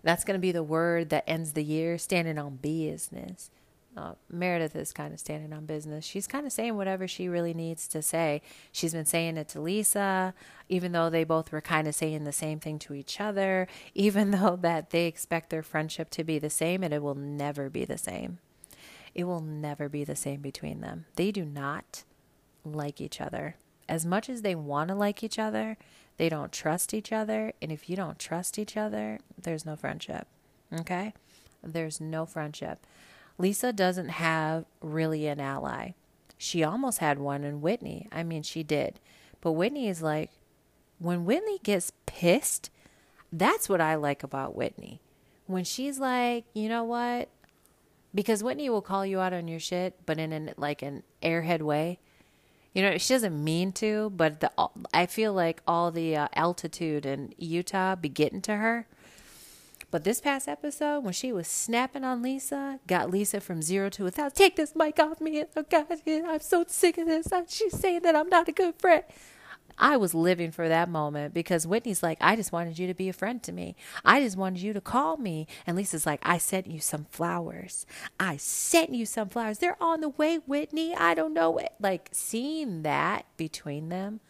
[0.01, 1.97] That's going to be the word that ends the year.
[1.97, 3.49] Standing on business.
[3.95, 6.03] Uh, Meredith is kind of standing on business.
[6.03, 8.41] She's kind of saying whatever she really needs to say.
[8.71, 10.33] She's been saying it to Lisa,
[10.67, 14.31] even though they both were kind of saying the same thing to each other, even
[14.31, 17.85] though that they expect their friendship to be the same and it will never be
[17.85, 18.39] the same.
[19.13, 21.05] It will never be the same between them.
[21.15, 22.03] They do not
[22.65, 25.77] like each other as much as they want to like each other,
[26.17, 27.53] they don't trust each other.
[27.61, 30.27] And if you don't trust each other, there's no friendship.
[30.73, 31.13] Okay?
[31.63, 32.85] There's no friendship.
[33.37, 35.91] Lisa doesn't have really an ally.
[36.37, 38.07] She almost had one in Whitney.
[38.11, 38.99] I mean, she did.
[39.41, 40.29] But Whitney is like,
[40.99, 42.69] when Whitney gets pissed,
[43.31, 45.01] that's what I like about Whitney.
[45.47, 47.29] When she's like, you know what?
[48.15, 51.61] Because Whitney will call you out on your shit, but in an like an airhead
[51.61, 51.99] way.
[52.73, 54.51] You know, she doesn't mean to, but the
[54.93, 58.87] I feel like all the uh, altitude in Utah be getting to her.
[59.93, 64.07] But this past episode, when she was snapping on Lisa, got Lisa from zero to
[64.07, 64.35] a thousand.
[64.35, 65.45] Take this mic off me!
[65.55, 67.27] Oh God, I'm so sick of this.
[67.47, 69.03] She's saying that I'm not a good friend.
[69.77, 73.07] I was living for that moment because Whitney's like, I just wanted you to be
[73.07, 73.75] a friend to me.
[74.03, 75.45] I just wanted you to call me.
[75.67, 77.85] And Lisa's like, I sent you some flowers.
[78.19, 79.59] I sent you some flowers.
[79.59, 80.95] They're on the way, Whitney.
[80.95, 81.73] I don't know it.
[81.79, 84.21] Like seeing that between them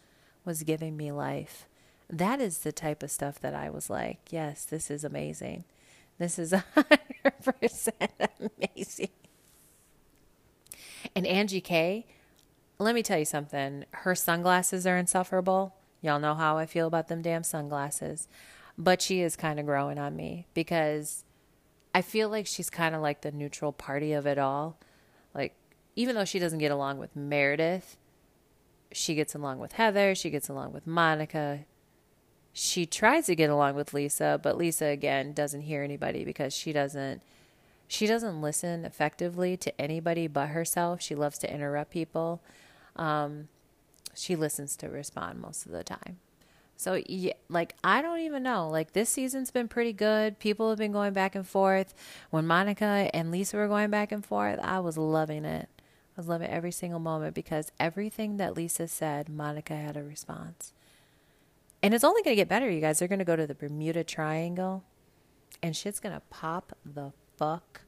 [0.44, 1.66] was giving me life.
[2.10, 5.64] That is the type of stuff that I was like, yes, this is amazing.
[6.18, 7.92] This is 100%
[8.40, 9.08] amazing.
[11.14, 12.06] And Angie K,
[12.78, 13.84] let me tell you something.
[13.90, 15.74] Her sunglasses are insufferable.
[16.00, 18.28] Y'all know how I feel about them damn sunglasses.
[18.76, 21.24] But she is kind of growing on me because
[21.94, 24.78] I feel like she's kind of like the neutral party of it all.
[25.32, 25.54] Like,
[25.94, 27.96] even though she doesn't get along with Meredith,
[28.90, 31.60] she gets along with Heather, she gets along with Monica.
[32.56, 36.72] She tries to get along with Lisa, but Lisa again doesn't hear anybody because she
[36.72, 37.20] doesn't
[37.88, 41.02] she doesn't listen effectively to anybody but herself.
[41.02, 42.40] She loves to interrupt people.
[42.96, 43.48] Um,
[44.14, 46.18] she listens to respond most of the time.
[46.76, 48.68] So, yeah, like, I don't even know.
[48.68, 50.38] Like, this season's been pretty good.
[50.38, 51.94] People have been going back and forth.
[52.30, 55.68] When Monica and Lisa were going back and forth, I was loving it.
[56.16, 60.72] I was loving every single moment because everything that Lisa said, Monica had a response.
[61.84, 62.98] And it's only going to get better, you guys.
[62.98, 64.84] They're going to go to the Bermuda Triangle,
[65.62, 67.82] and shit's going to pop the fuck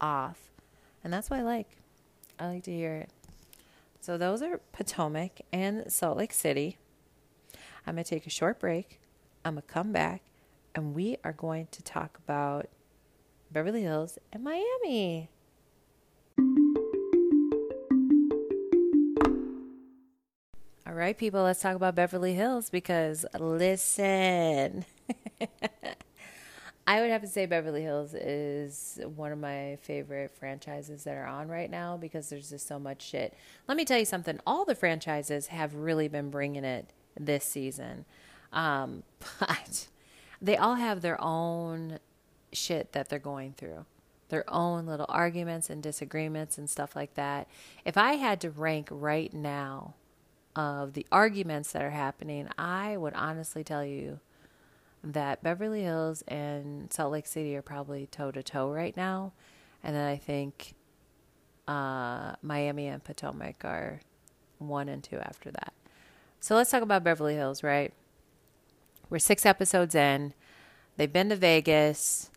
[0.00, 0.50] off.
[1.04, 1.76] And that's what I like.
[2.38, 3.10] I like to hear it.
[4.00, 6.78] So those are Potomac and Salt Lake City.
[7.86, 8.98] I'm going to take a short break.
[9.44, 10.22] I'm going to come back
[10.74, 12.70] and we are going to talk about
[13.50, 15.28] Beverly Hills and Miami.
[20.92, 24.84] All right, people, let's talk about Beverly Hills because listen.
[26.86, 31.24] I would have to say Beverly Hills is one of my favorite franchises that are
[31.24, 33.32] on right now because there's just so much shit.
[33.66, 34.38] Let me tell you something.
[34.46, 38.04] All the franchises have really been bringing it this season.
[38.52, 39.02] Um,
[39.40, 39.88] but
[40.42, 42.00] they all have their own
[42.52, 43.86] shit that they're going through,
[44.28, 47.48] their own little arguments and disagreements and stuff like that.
[47.86, 49.94] If I had to rank right now
[50.54, 54.20] of the arguments that are happening, I would honestly tell you
[55.04, 59.32] that Beverly Hills and Salt Lake City are probably toe to toe right now.
[59.82, 60.74] And then I think
[61.66, 64.00] uh, Miami and Potomac are
[64.58, 65.72] one and two after that.
[66.40, 67.92] So let's talk about Beverly Hills, right?
[69.10, 70.34] We're six episodes in.
[70.96, 72.30] They've been to Vegas,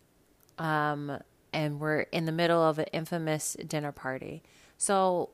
[0.58, 1.20] um,
[1.52, 4.42] and we're in the middle of an infamous dinner party.
[4.78, 5.30] So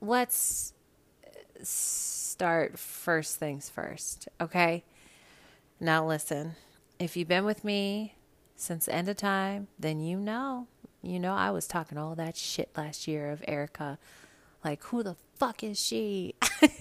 [0.00, 0.71] let's
[1.62, 4.84] start first things first, okay?
[5.80, 6.56] Now, listen,
[6.98, 8.14] if you've been with me
[8.56, 10.66] since the end of time, then you know,
[11.02, 13.98] you know, I was talking all that shit last year of Erika.
[14.64, 16.34] Like, who the fuck is she?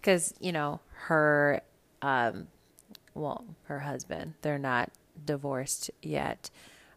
[0.00, 1.60] Because, you know, her,
[2.02, 2.48] um,
[3.14, 4.90] well, her husband, they're not
[5.24, 6.50] divorced yet,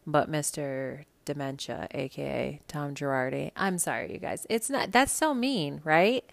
[0.06, 1.04] but Mr.
[1.24, 3.50] Dementia, aka Tom Girardi.
[3.56, 4.46] I'm sorry, you guys.
[4.50, 6.24] It's not, that's so mean, right?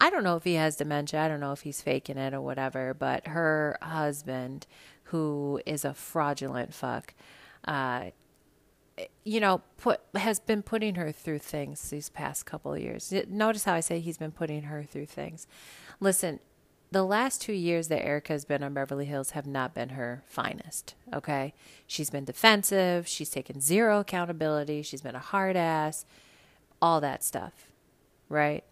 [0.00, 1.20] I don't know if he has dementia.
[1.20, 2.94] I don't know if he's faking it or whatever.
[2.94, 4.66] But her husband,
[5.04, 7.14] who is a fraudulent fuck,
[7.64, 8.10] uh,
[9.24, 13.12] you know, put has been putting her through things these past couple of years.
[13.28, 15.46] Notice how I say he's been putting her through things.
[16.00, 16.40] Listen,
[16.90, 20.94] the last two years that Erika's been on Beverly Hills have not been her finest.
[21.12, 21.54] Okay,
[21.86, 23.06] she's been defensive.
[23.06, 24.82] She's taken zero accountability.
[24.82, 26.04] She's been a hard ass.
[26.80, 27.66] All that stuff,
[28.28, 28.64] right?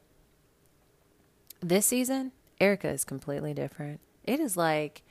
[1.60, 4.00] This season, Erika is completely different.
[4.24, 5.02] It is like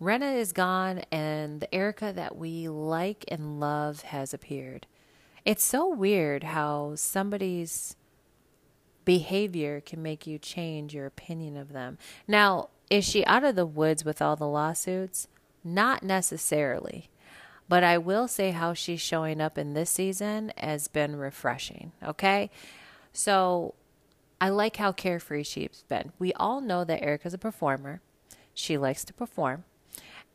[0.00, 4.86] Rinna is gone and the Erika that we like and love has appeared.
[5.44, 7.96] It's so weird how somebody's
[9.04, 11.98] behavior can make you change your opinion of them.
[12.26, 15.28] Now, is she out of the woods with all the lawsuits?
[15.64, 17.08] Not necessarily.
[17.68, 21.92] But I will say how she's showing up in this season has been refreshing.
[22.04, 22.50] Okay.
[23.12, 23.74] So
[24.40, 26.12] I like how carefree she's been.
[26.18, 28.00] We all know that Erika's a performer.
[28.52, 29.64] She likes to perform.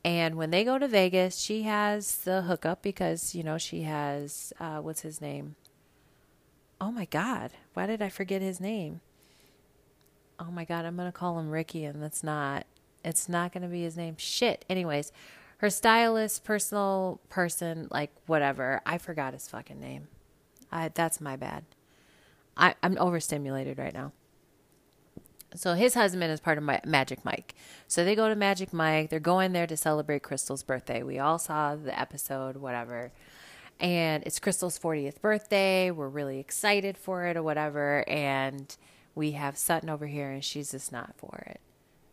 [0.03, 4.53] And when they go to Vegas, she has the hookup because, you know, she has,
[4.59, 5.55] uh, what's his name?
[6.79, 7.51] Oh my God.
[7.73, 9.01] Why did I forget his name?
[10.39, 10.85] Oh my God.
[10.85, 12.65] I'm going to call him Ricky, and that's not,
[13.03, 14.15] it's not going to be his name.
[14.17, 14.65] Shit.
[14.69, 15.11] Anyways,
[15.57, 18.81] her stylist, personal person, like whatever.
[18.85, 20.07] I forgot his fucking name.
[20.71, 21.63] I, that's my bad.
[22.55, 24.11] I, I'm overstimulated right now.
[25.55, 27.55] So his husband is part of my Magic Mike.
[27.87, 29.09] So they go to Magic Mike.
[29.09, 31.01] They're going there to celebrate Crystal's birthday.
[31.01, 33.11] We all saw the episode, whatever.
[33.79, 35.91] And it's Crystal's 40th birthday.
[35.91, 38.03] We're really excited for it or whatever.
[38.07, 38.75] And
[39.13, 41.59] we have Sutton over here, and she's just not for it.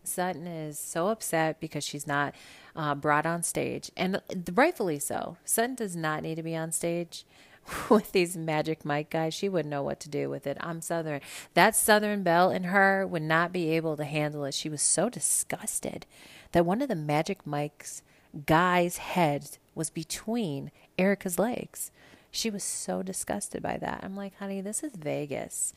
[0.02, 2.34] Sutton is so upset because she's not
[2.76, 4.20] uh, brought on stage, and
[4.52, 5.38] rightfully so.
[5.44, 7.24] Sutton does not need to be on stage.
[7.88, 9.34] with these Magic Mike guys.
[9.34, 10.56] She wouldn't know what to do with it.
[10.60, 11.20] I'm Southern.
[11.54, 14.54] That Southern Belle in her would not be able to handle it.
[14.54, 16.06] She was so disgusted
[16.52, 18.02] that one of the Magic Mike's
[18.46, 21.90] guy's head was between Erika's legs.
[22.30, 24.00] She was so disgusted by that.
[24.02, 25.72] I'm like, honey, this is Vegas.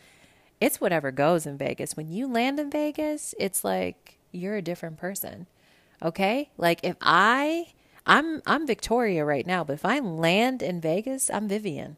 [0.60, 1.95] It's whatever goes in Vegas.
[1.95, 5.47] When you land in Vegas, it's like you're a different person.
[6.01, 6.49] Okay?
[6.58, 7.68] Like if I
[8.05, 11.97] I'm I'm Victoria right now, but if I land in Vegas, I'm Vivian.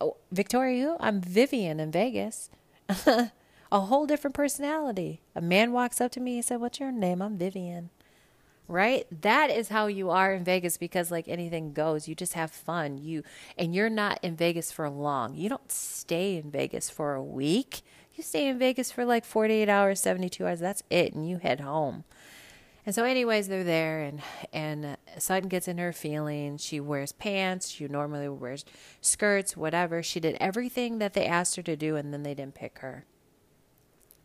[0.00, 0.96] Oh, Victoria, who?
[0.98, 2.50] I'm Vivian in Vegas.
[3.06, 3.30] a
[3.70, 5.20] whole different personality.
[5.36, 7.90] A man walks up to me he said, "What's your name?" I'm Vivian.
[8.68, 9.06] Right?
[9.22, 12.08] That is how you are in Vegas because like anything goes.
[12.08, 12.96] You just have fun.
[12.96, 13.22] You
[13.58, 15.34] and you're not in Vegas for long.
[15.34, 17.82] You don't stay in Vegas for a week.
[18.14, 20.60] You stay in Vegas for like 48 hours, 72 hours.
[20.60, 22.04] That's it and you head home.
[22.84, 24.20] And so, anyways, they're there, and
[24.52, 26.64] and uh, Sutton gets in her feelings.
[26.64, 27.70] She wears pants.
[27.70, 28.64] She normally wears
[29.00, 30.02] skirts, whatever.
[30.02, 33.04] She did everything that they asked her to do, and then they didn't pick her.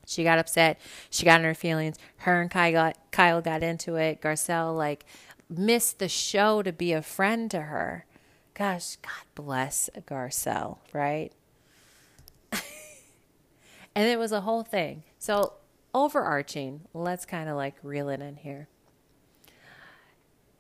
[0.08, 0.80] She got upset.
[1.10, 1.97] She got in her feelings.
[2.20, 4.22] Her and Kyle got, Kyle got into it.
[4.22, 5.05] Garcelle like
[5.49, 8.05] missed the show to be a friend to her.
[8.53, 11.32] Gosh, God bless Garcelle, right?
[12.51, 15.03] and it was a whole thing.
[15.20, 15.53] So
[15.93, 18.70] overarching, let's kind of like reel it in here.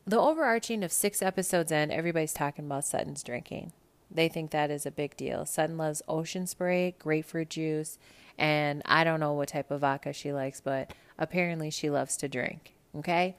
[0.05, 3.71] The overarching of six episodes in, everybody's talking about Sutton's drinking.
[4.11, 5.45] They think that is a big deal.
[5.45, 7.97] Sutton loves ocean spray, grapefruit juice,
[8.37, 12.27] and I don't know what type of vodka she likes, but apparently she loves to
[12.27, 12.75] drink.
[12.95, 13.35] Okay?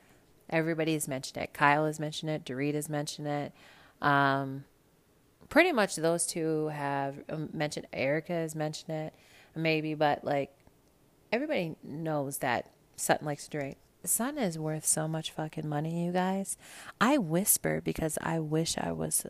[0.50, 1.52] Everybody has mentioned it.
[1.52, 2.44] Kyle has mentioned it.
[2.44, 3.52] Dorit has mentioned it.
[4.00, 4.64] Um,
[5.48, 7.86] pretty much those two have um, mentioned.
[7.92, 9.14] Erika has mentioned it,
[9.54, 10.50] maybe, but like
[11.32, 13.76] everybody knows that Sutton likes to drink.
[14.04, 16.56] Sutton is worth so much fucking money, you guys.
[17.00, 19.26] I whisper because I wish I was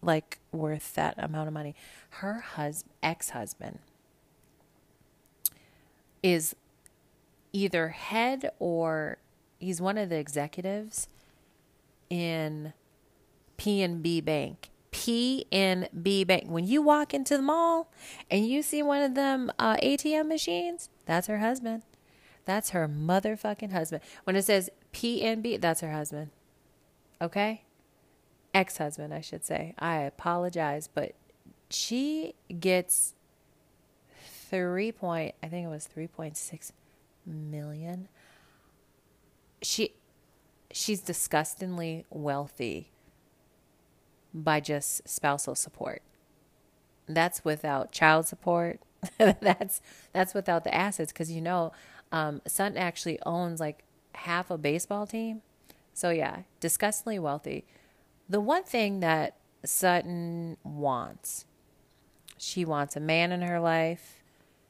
[0.00, 1.74] like worth that amount of money.
[2.10, 3.80] Her hus- ex-husband
[6.26, 6.56] is
[7.52, 9.18] either head or
[9.60, 11.06] he's one of the executives
[12.10, 12.72] in
[13.56, 14.70] PNB Bank.
[14.90, 16.44] PNB Bank.
[16.48, 17.92] When you walk into the mall
[18.28, 21.84] and you see one of them uh, ATM machines, that's her husband.
[22.44, 24.02] That's her motherfucking husband.
[24.24, 26.30] When it says PNB, that's her husband.
[27.22, 27.62] Okay?
[28.52, 29.74] Ex husband, I should say.
[29.78, 31.14] I apologize, but
[31.70, 33.14] she gets
[34.50, 36.72] three point, I think it was 3.6
[37.24, 38.08] million.
[39.62, 39.92] She,
[40.70, 42.90] she's disgustingly wealthy
[44.32, 46.02] by just spousal support.
[47.08, 48.80] That's without child support.
[49.18, 49.80] that's
[50.12, 51.72] that's without the assets because you know
[52.10, 53.84] um, Sutton actually owns like
[54.14, 55.42] half a baseball team.
[55.94, 57.64] So yeah, disgustingly wealthy.
[58.28, 61.46] The one thing that Sutton wants,
[62.38, 64.15] she wants a man in her life.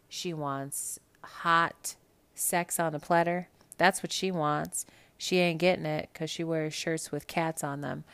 [0.08, 1.96] She wants hot
[2.34, 3.48] sex on a platter.
[3.78, 4.86] That's what she wants.
[5.18, 8.04] She ain't getting it because she wears shirts with cats on them.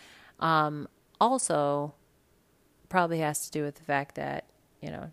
[0.41, 0.89] Um,
[1.21, 1.95] also,
[2.89, 4.45] probably has to do with the fact that,
[4.81, 5.11] you know,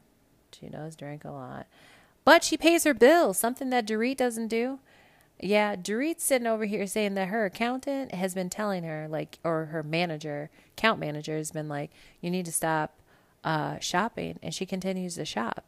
[0.51, 1.67] she does drink a lot.
[2.25, 4.79] But she pays her bills, something that Dorit doesn't do.
[5.39, 9.65] Yeah, Dorit's sitting over here saying that her accountant has been telling her, like, or
[9.67, 12.99] her manager, account manager, has been like, you need to stop
[13.43, 14.37] uh, shopping.
[14.43, 15.63] And she continues to shop.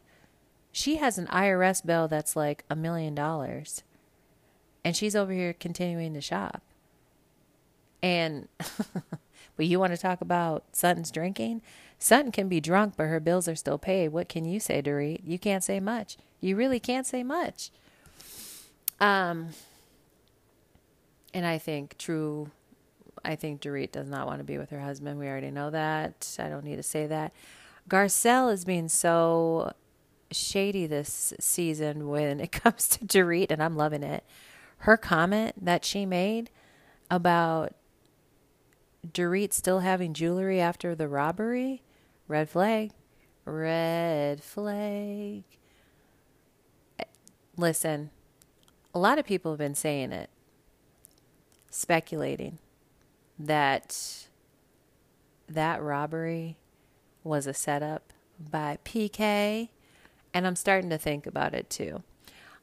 [0.72, 3.82] She has an IRS bill that's like a million dollars.
[4.84, 6.62] And she's over here continuing to shop.
[8.02, 8.48] And
[9.56, 11.62] But you want to talk about Sutton's drinking?
[11.98, 14.08] Sutton can be drunk, but her bills are still paid.
[14.08, 15.20] What can you say, Dorit?
[15.24, 16.16] You can't say much.
[16.40, 17.70] You really can't say much.
[19.00, 19.50] Um,
[21.32, 22.50] and I think true.
[23.24, 25.18] I think Dorit does not want to be with her husband.
[25.18, 26.36] We already know that.
[26.40, 27.32] I don't need to say that.
[27.88, 29.72] Garcelle is being so
[30.32, 34.24] shady this season when it comes to Dorit, and I'm loving it.
[34.78, 36.50] Her comment that she made
[37.10, 37.74] about
[39.06, 41.82] Dorit still having jewelry after the robbery?
[42.28, 42.92] Red flag.
[43.44, 45.42] Red flag.
[46.98, 47.04] Eh,
[47.56, 48.10] listen,
[48.94, 50.30] a lot of people have been saying it,
[51.70, 52.58] speculating
[53.38, 54.26] that
[55.48, 56.56] that robbery
[57.24, 59.68] was a setup by PK,
[60.34, 62.02] and I'm starting to think about it too.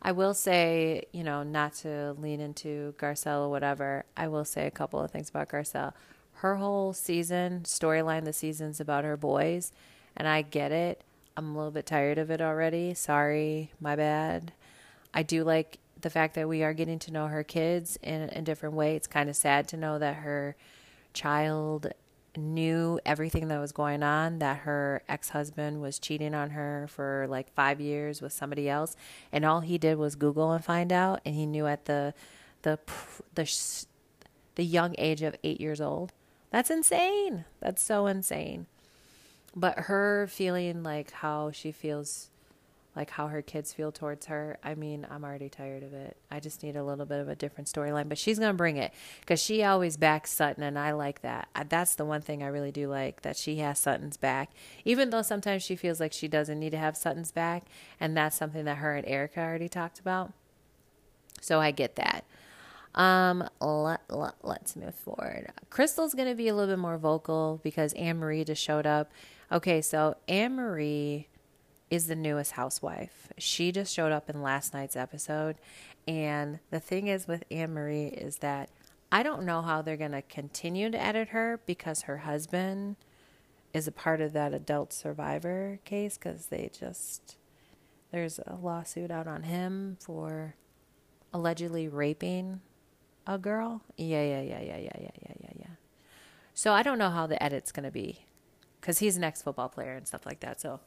[0.02, 4.66] I will say, you know, not to lean into Garcelle or whatever, I will say
[4.66, 5.94] a couple of things about Garcelle.
[6.36, 9.74] Her whole season storyline the season's about her boys
[10.16, 11.04] and i get it.
[11.36, 12.94] I'm a little bit tired of it already.
[12.94, 14.54] Sorry my bad.
[15.14, 18.42] I do like the fact that we are getting to know her kids in a
[18.42, 18.96] different way.
[18.96, 20.56] It's kind of sad to know that her
[21.14, 21.92] child
[22.38, 27.54] knew everything that was going on that her ex-husband was cheating on her for like
[27.54, 28.96] 5 years with somebody else
[29.32, 32.14] and all he did was google and find out and he knew at the
[32.62, 32.78] the
[33.36, 33.86] the
[34.56, 36.14] the young age of 8 years old
[36.52, 37.46] that's insane.
[37.60, 38.66] That's so insane.
[39.56, 42.29] But her feeling like how she feels
[43.00, 44.58] like how her kids feel towards her.
[44.62, 46.18] I mean, I'm already tired of it.
[46.30, 48.76] I just need a little bit of a different storyline, but she's going to bring
[48.76, 51.48] it because she always backs Sutton, and I like that.
[51.70, 54.52] That's the one thing I really do like that she has Sutton's back,
[54.84, 57.64] even though sometimes she feels like she doesn't need to have Sutton's back,
[58.02, 60.34] and that's something that her and Erika already talked about.
[61.40, 62.26] So I get that.
[62.96, 65.54] Um, let, let, let's move forward.
[65.70, 69.10] Crystal's going to be a little bit more vocal because Anne Marie just showed up.
[69.54, 71.30] Okay, so Anne Marie
[71.90, 73.32] is the newest housewife.
[73.38, 75.56] She just showed up in last night's episode.
[76.08, 78.70] And the thing is with Anne Marie is that
[79.12, 82.96] I don't know how they're going to continue to edit her because her husband
[83.74, 87.38] is a part of that adult survivor case because they just,
[88.12, 90.56] there's a lawsuit out on him for
[91.34, 92.62] allegedly raping
[93.26, 93.82] a girl.
[93.98, 95.68] Yeah, yeah, yeah, yeah, yeah, yeah, yeah, yeah, yeah.
[96.54, 98.26] So I don't know how the edit's going to be
[98.82, 100.60] because he's an ex football player and stuff like that.
[100.62, 100.80] So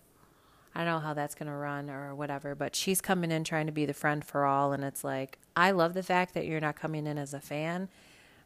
[0.74, 3.66] I don't know how that's going to run or whatever, but she's coming in trying
[3.66, 4.72] to be the friend for all.
[4.72, 7.88] And it's like, I love the fact that you're not coming in as a fan,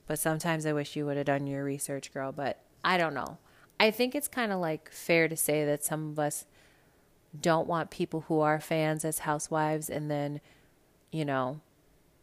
[0.07, 2.33] but sometimes I wish you would have done your research, girl.
[2.33, 3.39] But I don't know.
[3.79, 6.47] I think it's kind of like fair to say that some of us
[7.39, 10.41] don't want people who are fans as housewives and then,
[11.13, 11.61] you know,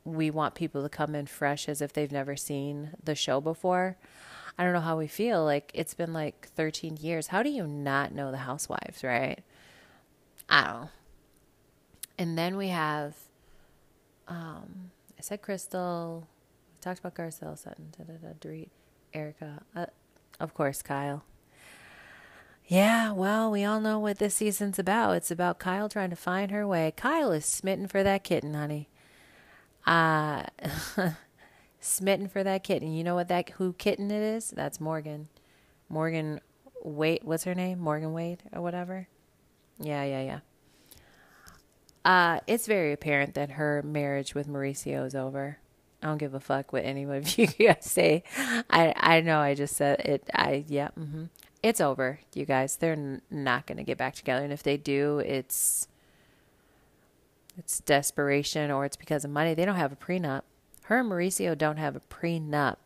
[0.04, 3.98] we want people to come in fresh as if they've never seen the show before.
[4.58, 5.46] I don't know how we feel.
[5.46, 7.28] Like it's been like 13 years.
[7.28, 9.44] How do you not know the housewives, right?
[10.50, 10.90] I don't know.
[12.18, 13.16] And then we have,
[14.28, 16.28] um, I said Crystal.
[16.76, 18.66] We talked about Garcelle Sutton, da, da, da,
[19.14, 19.88] Erika, uh,
[20.40, 21.24] of course, Kyle.
[22.66, 25.18] Yeah, well, we all know what this season's about.
[25.18, 26.94] It's about Kyle trying to find her way.
[26.96, 28.90] Kyle is smitten for that kitten, honey.
[29.86, 30.44] Uh,
[31.80, 32.94] smitten for that kitten.
[32.94, 34.52] You know what that who kitten it is?
[34.52, 35.28] That's Morgan.
[35.90, 36.40] Morgan
[36.84, 37.80] Wait, what's her name?
[37.80, 39.08] Morgan Wade or whatever.
[39.80, 40.40] Yeah, yeah, yeah.
[42.06, 45.58] Uh, it's very apparent that her marriage with Mauricio is over.
[46.02, 48.24] I don't give a fuck what anyone of you guys say.
[48.38, 50.30] I I know I just said it.
[50.34, 50.90] I yeah.
[51.00, 51.26] Mm-hmm.
[51.62, 52.76] It's over, you guys.
[52.76, 55.88] They're n- not going to get back together, and if they do, it's
[57.58, 59.54] it's desperation or it's because of money.
[59.54, 60.42] They don't have a prenup.
[60.84, 62.78] Her and Mauricio don't have a prenup,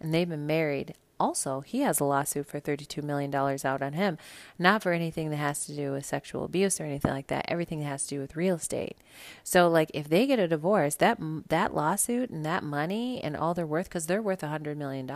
[0.00, 4.18] and they've been married also, he has a lawsuit for $32 million out on him,
[4.58, 7.80] not for anything that has to do with sexual abuse or anything like that, everything
[7.80, 8.96] that has to do with real estate.
[9.42, 13.54] So, like, if they get a divorce, that, that lawsuit and that money and all
[13.54, 15.10] they're worth, because they're worth $100 million.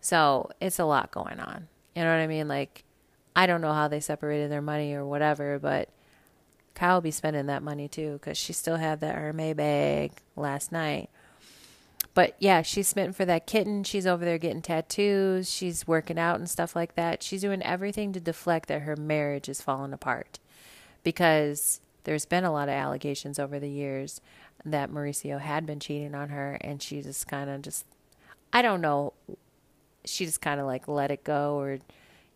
[0.00, 1.68] So, it's a lot going on.
[1.94, 2.48] You know what I mean?
[2.48, 2.84] Like,
[3.36, 5.88] I don't know how they separated their money or whatever, but
[6.74, 10.72] Kyle will be spending that money too, because she still had that Hermes bag last
[10.72, 11.10] night
[12.18, 13.84] but yeah, she's smitten for that kitten.
[13.84, 15.48] She's over there getting tattoos.
[15.48, 17.22] She's working out and stuff like that.
[17.22, 20.40] She's doing everything to deflect that her marriage is falling apart
[21.04, 24.20] because there's been a lot of allegations over the years
[24.64, 27.86] that Mauricio had been cheating on her and she just kind of just
[28.52, 29.12] I don't know
[30.04, 31.78] she just kind of like let it go or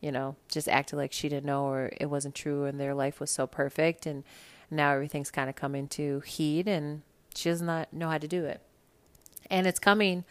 [0.00, 3.18] you know just acted like she didn't know or it wasn't true and their life
[3.18, 4.22] was so perfect and
[4.70, 7.02] now everything's kind of coming to heat and
[7.34, 8.60] she does not know how to do it
[9.50, 10.24] and it's coming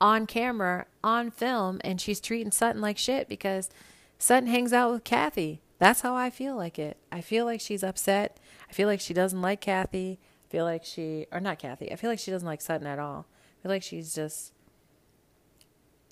[0.00, 3.70] on camera, on film, and she's treating Sutton like shit because
[4.18, 5.60] Sutton hangs out with Kathy.
[5.78, 6.96] That's how I feel like it.
[7.12, 8.38] I feel like she's upset.
[8.68, 10.18] I feel like she doesn't like Kathy.
[10.46, 12.98] I feel like she, or not Kathy, I feel like she doesn't like Sutton at
[12.98, 13.26] all.
[13.58, 14.52] I feel like she's just,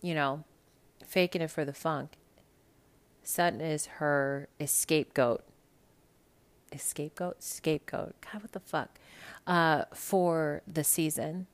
[0.03, 0.45] you know,
[1.07, 2.17] faking it for the funk.
[3.23, 5.45] Sutton is her scapegoat.
[6.77, 7.43] Scapegoat?
[7.43, 8.15] Scapegoat.
[8.21, 8.99] God, what the fuck?
[9.47, 11.47] Uh, for the season.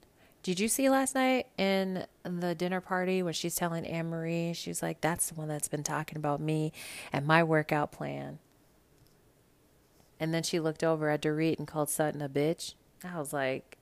[0.43, 4.83] Did you see last night in the dinner party when she's telling Anne Marie, she's
[4.83, 6.73] like, that's the one that's been talking about me
[7.13, 8.39] and my workout plan.
[10.19, 12.75] And then she looked over at Dorit and called Sutton a bitch.
[13.05, 13.77] I was like,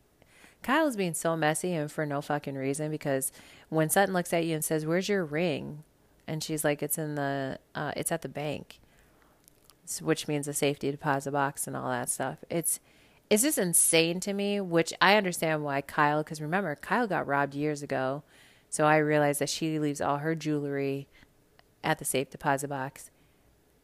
[0.63, 3.31] Kyle's being so messy and for no fucking reason because
[3.69, 5.85] when Sutton looks at you and says, Where's your ring?
[6.27, 8.81] And she's like, It's in the, uh, it's at the bank,
[10.01, 12.39] which means a safety deposit box and all that stuff.
[12.51, 12.81] It's,
[13.31, 17.55] it's just insane to me, which I understand why Kyle, because remember, Kyle got robbed
[17.55, 18.23] years ago.
[18.71, 21.09] So I realized that she leaves all her jewelry
[21.83, 23.11] at the safe deposit box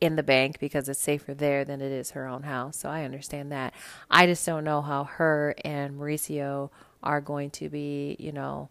[0.01, 2.77] in the bank because it's safer there than it is her own house.
[2.77, 3.73] So I understand that.
[4.11, 6.71] I just don't know how her and Mauricio
[7.03, 8.69] are going to be, you know,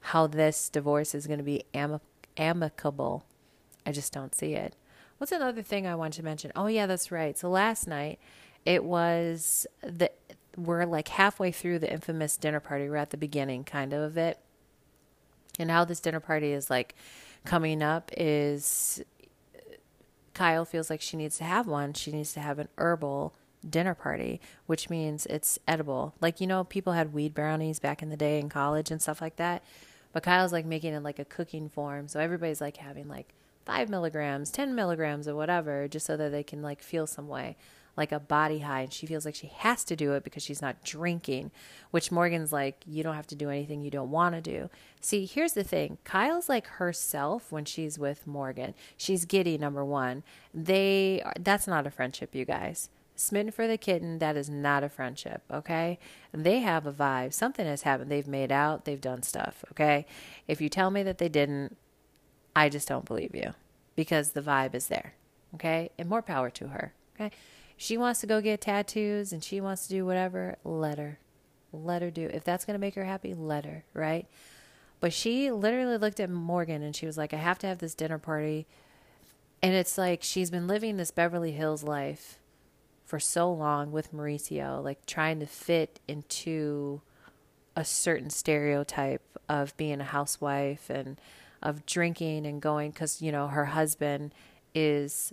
[0.00, 2.00] how this divorce is going to be am-
[2.36, 3.24] amicable.
[3.84, 4.76] I just don't see it.
[5.18, 6.52] What's another thing I want to mention?
[6.56, 7.36] Oh, yeah, that's right.
[7.36, 8.18] So last night,
[8.64, 10.10] it was the
[10.56, 12.88] we're like halfway through the infamous dinner party.
[12.88, 14.38] We're at the beginning, kind of, of it.
[15.58, 16.94] And how this dinner party is like
[17.44, 19.02] coming up is
[20.34, 21.92] Kyle feels like she needs to have one.
[21.92, 23.34] She needs to have an herbal
[23.68, 26.14] dinner party, which means it's edible.
[26.20, 29.20] Like, you know, people had weed brownies back in the day in college and stuff
[29.20, 29.62] like that.
[30.12, 32.08] But Kyle's like making it like a cooking form.
[32.08, 33.34] So everybody's like having like
[33.64, 37.56] five milligrams, 10 milligrams, or whatever, just so that they can like feel some way,
[37.96, 38.82] like a body high.
[38.82, 41.50] And she feels like she has to do it because she's not drinking,
[41.90, 44.70] which Morgan's like, you don't have to do anything you don't want to do.
[45.00, 48.74] See, here's the thing Kyle's like herself when she's with Morgan.
[48.96, 50.22] She's giddy, number one.
[50.52, 52.88] They, that's not a friendship, you guys
[53.20, 55.98] smitten for the kitten, that is not a friendship, okay?
[56.32, 57.34] They have a vibe.
[57.34, 58.10] Something has happened.
[58.10, 60.06] They've made out, they've done stuff, okay?
[60.48, 61.76] If you tell me that they didn't,
[62.56, 63.52] I just don't believe you
[63.94, 65.14] because the vibe is there,
[65.54, 65.90] okay?
[65.98, 67.30] And more power to her, okay?
[67.82, 71.18] She wants to go get tattoos and she wants to do whatever, let her.
[71.72, 72.28] Let her do.
[72.30, 74.26] If that's going to make her happy, let her, right?
[75.00, 77.94] But she literally looked at Morgan and she was like, I have to have this
[77.94, 78.66] dinner party.
[79.62, 82.38] And it's like she's been living this Beverly Hills life
[83.06, 87.00] for so long with Mauricio, like trying to fit into
[87.74, 91.18] a certain stereotype of being a housewife and
[91.62, 94.34] of drinking and going because, you know, her husband
[94.74, 95.32] is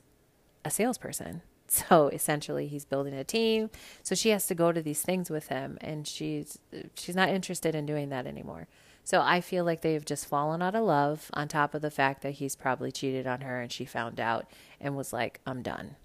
[0.63, 1.41] a salesperson.
[1.70, 3.70] So essentially he's building a team.
[4.01, 6.59] So she has to go to these things with him and she's
[6.95, 8.68] she's not interested in doing that anymore.
[9.03, 12.22] So I feel like they've just fallen out of love on top of the fact
[12.24, 14.51] that he's probably cheated on her and she found out
[14.82, 15.95] and was like, I'm done.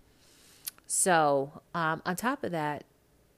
[0.86, 2.84] So, um, on top of that,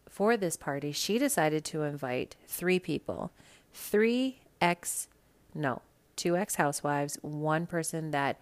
[0.09, 3.33] for this party, she decided to invite three people
[3.73, 5.09] three ex,
[5.55, 5.83] no,
[6.17, 8.39] two ex housewives, one person that,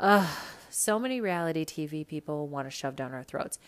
[0.00, 0.26] uh,
[0.78, 3.58] so many reality TV people want to shove down our throats.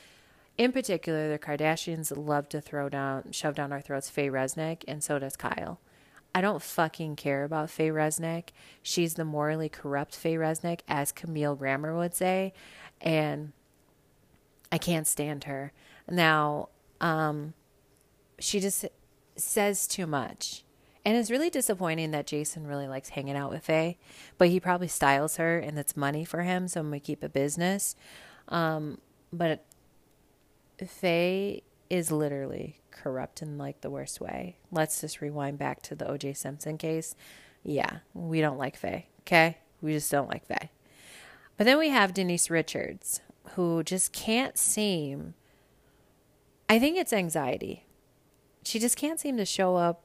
[0.56, 5.02] In particular, the Kardashians love to throw down, shove down our throats Faye Resnick, and
[5.02, 5.80] so does Kyle.
[6.34, 8.50] I don't fucking care about Faye Resnick.
[8.82, 12.52] She's the morally corrupt Faye Resnick, as Camille Grammer would say.
[13.00, 13.52] And
[14.70, 15.72] I can't stand her.
[16.08, 16.68] Now,
[17.00, 17.54] um,
[18.38, 18.84] she just
[19.34, 20.64] says too much.
[21.10, 23.98] And it's really disappointing that Jason really likes hanging out with Faye,
[24.38, 27.24] but he probably styles her and that's money for him, so I'm going to keep
[27.24, 27.96] a business.
[28.46, 28.98] Um,
[29.32, 29.64] but
[30.86, 34.58] Faye is literally corrupt in like the worst way.
[34.70, 37.16] Let's just rewind back to the OJ Simpson case.
[37.64, 39.58] Yeah, we don't like Faye, okay?
[39.82, 40.70] We just don't like Faye.
[41.56, 43.20] But then we have Denise Richards,
[43.56, 45.34] who just can't seem
[46.68, 47.84] I think it's anxiety.
[48.62, 50.04] She just can't seem to show up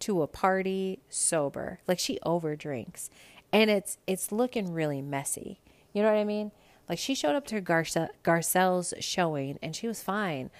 [0.00, 1.80] to a party sober.
[1.86, 3.08] Like she overdrinks.
[3.52, 5.60] And it's it's looking really messy.
[5.92, 6.52] You know what I mean?
[6.88, 10.50] Like she showed up to Garce- Garcelle's showing and she was fine.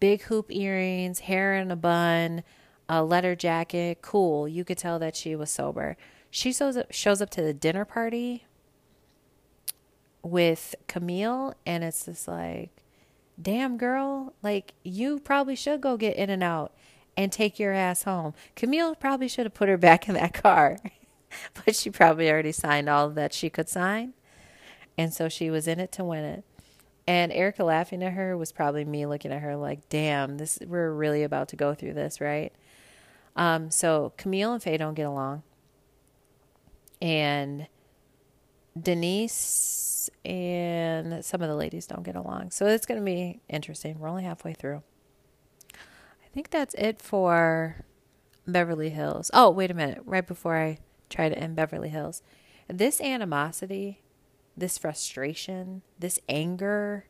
[0.00, 2.44] Big hoop earrings, hair in a bun,
[2.88, 4.46] a leather jacket, cool.
[4.46, 5.96] You could tell that she was sober.
[6.30, 8.44] She shows up, shows up to the dinner party
[10.22, 12.70] with Camille, and it's just like,
[13.40, 16.72] damn, girl, like you probably should go get in and out
[17.18, 18.32] and take your ass home.
[18.54, 20.78] Camille probably should have put her back in that car,
[21.64, 24.14] but she probably already signed all that she could sign.
[24.96, 26.44] And so she was in it to win it.
[27.08, 30.92] And Erika laughing at her was probably me looking at her like, damn, this we're
[30.92, 32.52] really about to go through this, right?
[33.34, 35.42] Um, so Camille and Faye don't get along.
[37.02, 37.66] And
[38.80, 42.52] Denise and some of the ladies don't get along.
[42.52, 43.98] So it's going to be interesting.
[43.98, 44.82] We're only halfway through.
[46.28, 47.84] I think that's it for
[48.46, 49.30] Beverly Hills.
[49.32, 50.02] Oh, wait a minute.
[50.04, 52.22] Right before I try to end Beverly Hills,
[52.68, 54.02] this animosity,
[54.56, 57.06] this frustration, this anger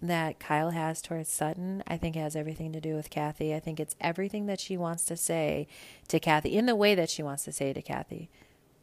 [0.00, 3.54] that Kyle has towards Sutton, I think has everything to do with Kathy.
[3.54, 5.66] I think it's everything that she wants to say
[6.08, 8.30] to Kathy in the way that she wants to say to Kathy.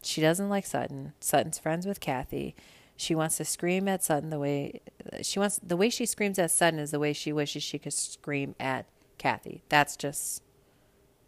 [0.01, 1.13] She doesn't like Sutton.
[1.19, 2.55] Sutton's friends with Kathy.
[2.95, 4.81] She wants to scream at Sutton the way
[5.21, 7.93] she wants the way she screams at Sutton is the way she wishes she could
[7.93, 8.85] scream at
[9.23, 9.63] Kathy.
[9.69, 10.43] That's just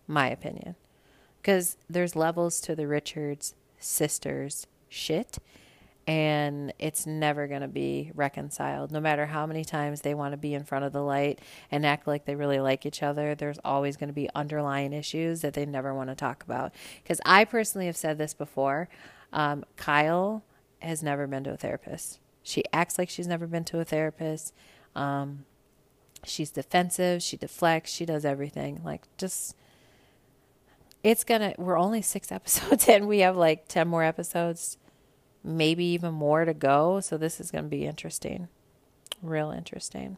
[0.07, 0.75] my opinion.
[1.43, 5.37] Cuz there's levels to the Richards sisters shit
[6.07, 10.37] and it's never going to be reconciled no matter how many times they want to
[10.37, 11.39] be in front of the light
[11.71, 15.41] and act like they really like each other there's always going to be underlying issues
[15.41, 16.71] that they never want to talk about
[17.01, 18.87] because i personally have said this before
[19.33, 20.43] um, kyle
[20.85, 22.19] has never been to a therapist.
[22.43, 24.53] She acts like she's never been to a therapist.
[24.95, 25.45] Um,
[26.25, 27.21] she's defensive.
[27.21, 27.91] She deflects.
[27.91, 28.81] She does everything.
[28.83, 29.55] Like, just,
[31.03, 33.07] it's gonna, we're only six episodes in.
[33.07, 34.77] We have like 10 more episodes,
[35.43, 36.99] maybe even more to go.
[36.99, 38.47] So this is gonna be interesting.
[39.21, 40.17] Real interesting.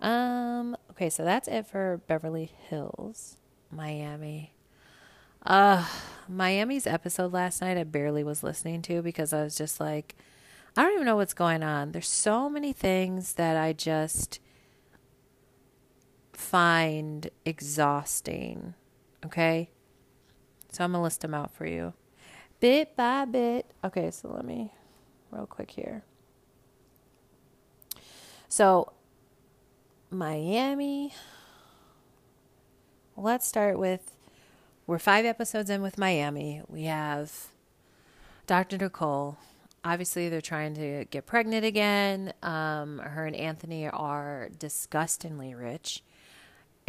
[0.00, 3.36] Um, okay, so that's it for Beverly Hills,
[3.70, 4.54] Miami.
[5.44, 5.84] Uh,
[6.28, 10.14] Miami's episode last night, I barely was listening to because I was just like,
[10.76, 11.92] I don't even know what's going on.
[11.92, 14.38] There's so many things that I just,
[16.40, 18.74] find exhausting.
[19.24, 19.70] Okay?
[20.72, 21.94] So I'm going to list them out for you
[22.60, 23.72] bit by bit.
[23.82, 24.72] Okay, so let me
[25.30, 26.04] real quick here.
[28.48, 28.92] So,
[30.10, 31.14] Miami.
[33.16, 34.12] Let's start with
[34.86, 36.62] we're five episodes in with Miami.
[36.68, 37.48] We have
[38.46, 38.78] Dr.
[38.78, 39.38] Nicole.
[39.84, 42.32] Obviously, they're trying to get pregnant again.
[42.42, 46.02] Um, her and Anthony are disgustingly rich.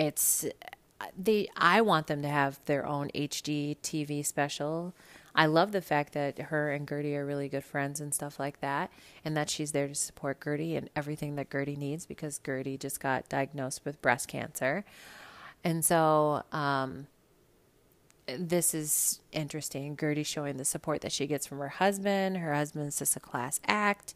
[0.05, 0.45] It's
[1.17, 1.47] they.
[1.55, 4.93] I want them to have their own HGTV special
[5.33, 8.59] I love the fact that her and Guerdy are really good friends and stuff like
[8.59, 8.91] that,
[9.23, 12.99] and that she's there to support Guerdy and everything that Guerdy needs because Guerdy just
[12.99, 14.83] got diagnosed with breast cancer.
[15.63, 17.07] And so, um,
[18.27, 19.95] this is interesting.
[19.95, 22.37] Guerdy showing the support that she gets from her husband.
[22.37, 24.13] Her husband's just a class act.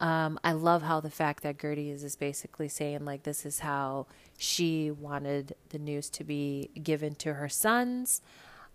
[0.00, 3.60] Um, I love how the fact that Guerdy is, is basically saying, like, this is
[3.60, 8.22] how she wanted the news to be given to her sons.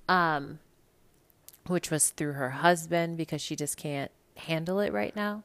[0.10, 0.60] Um,
[1.68, 5.44] which was through her husband because she just can't handle it right now.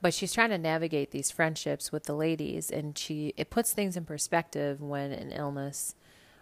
[0.00, 3.96] But she's trying to navigate these friendships with the ladies, and she it puts things
[3.96, 5.94] in perspective when an illness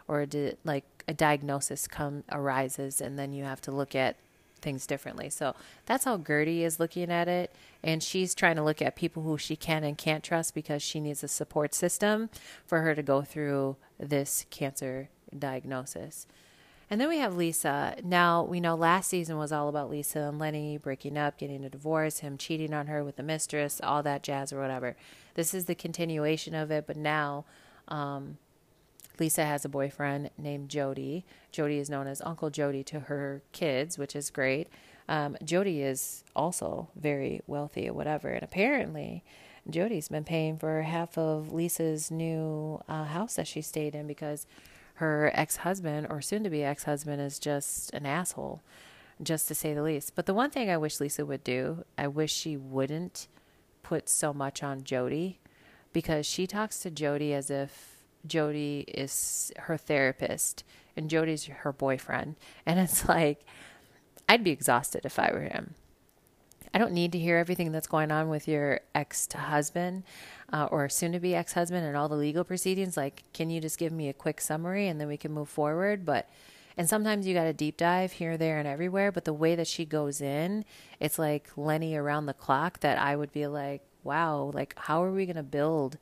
[0.09, 4.17] or a di- like a diagnosis come arises, and then you have to look at
[4.63, 5.29] things differently.
[5.29, 5.55] So
[5.87, 7.55] that's how Guerdy is looking at it.
[7.83, 11.01] And she's trying to look at people who she can and can't trust because she
[11.01, 12.31] needs a support system
[12.65, 16.27] for her to go through this cancer diagnosis.
[16.93, 17.97] And then we have Lisa.
[18.05, 21.71] Now, we know last season was all about Lisa and Lenny breaking up, getting a
[21.71, 24.95] divorce, him cheating on her with the mistress, all that jazz or whatever.
[25.35, 27.47] This is the continuation of it, but now
[27.89, 28.37] um,
[29.23, 31.25] Lisa has a boyfriend named Jody.
[31.53, 34.66] Jody is known as Uncle Jody to her kids, which is great.
[35.09, 38.31] Um, Jody is also very wealthy or whatever.
[38.31, 39.23] And apparently,
[39.70, 44.45] Jody's been paying for half of Lisa's new uh, house that she stayed in because
[44.95, 48.61] her ex husband or soon to be ex husband is just an asshole,
[49.23, 50.16] just to say the least.
[50.16, 53.29] But the one thing I wish Lisa would do, I wish she wouldn't
[53.85, 55.39] put so much on Jody
[55.93, 57.91] because she talks to Jody as if
[58.27, 60.64] Jody is her therapist
[60.97, 62.37] and Jody's her boyfriend.
[62.66, 63.45] And it's like,
[64.29, 65.75] I'd be exhausted if I were him.
[66.75, 70.05] I don't need to hear everything that's going on with your ex husband
[70.53, 72.97] uh, or soon to be ex husband and all the legal proceedings.
[72.97, 76.07] Like, can you just give me a quick summary and then we can move forward?
[76.07, 76.31] But,
[76.79, 79.12] and sometimes you got to deep dive here, there, and everywhere.
[79.12, 80.64] But the way that she goes in,
[80.99, 85.12] it's like Lenny around the clock that I would be like, wow, like, how are
[85.12, 85.99] we going to build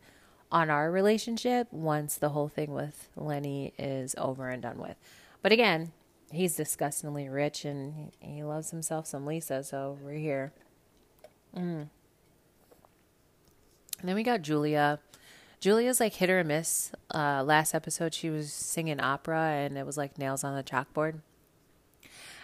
[0.52, 4.96] on our relationship once the whole thing with Lenny is over and done with?
[5.42, 5.92] But again,
[6.32, 10.52] he's disgustingly rich and he loves himself some Lisa, so we're here.
[11.56, 11.88] Mm.
[14.02, 15.00] Then we got Julia.
[15.60, 16.92] Julia's like hit or miss.
[17.14, 21.20] Uh, last episode, she was singing opera and it was like nails on the chalkboard.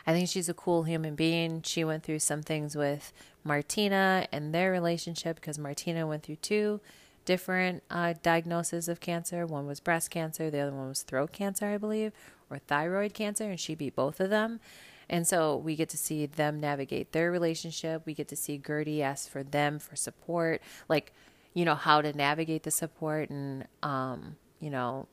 [0.07, 1.63] I think she's a cool human being.
[1.63, 6.81] She went through some things with Martina and their relationship because Martina went through two
[7.27, 9.45] different uh, diagnoses of cancer.
[9.45, 12.13] One was breast cancer, the other one was throat cancer, I believe,
[12.49, 14.61] or thyroid cancer, and she beat both of them.
[15.09, 18.03] And so we get to see them navigate their relationship.
[18.07, 21.13] We get to see Guerdy ask for them for support, like,
[21.55, 25.07] you know, how to navigate the support and, um, you know,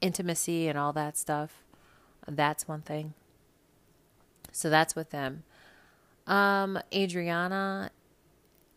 [0.00, 1.62] intimacy and all that stuff.
[2.26, 3.14] That's one thing.
[4.52, 5.44] So that's with them.
[6.26, 7.90] Um, Adriana,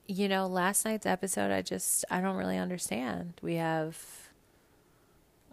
[0.07, 3.33] you know, last night's episode, I just, I don't really understand.
[3.41, 3.97] We have,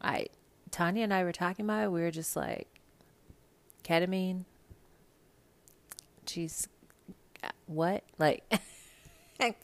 [0.02, 0.26] I,
[0.70, 1.92] Tanya and I were talking about it.
[1.92, 2.68] We were just like,
[3.84, 4.44] ketamine.
[6.26, 6.68] She's
[7.66, 8.04] what?
[8.18, 8.44] Like,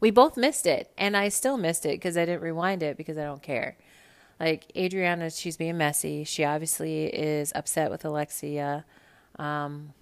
[0.00, 3.18] we both missed it, and I still missed it because I didn't rewind it because
[3.18, 3.76] I don't care.
[4.40, 6.24] Like Adriana, she's being messy.
[6.24, 8.84] She obviously is upset with Alexia.
[9.38, 9.94] Um,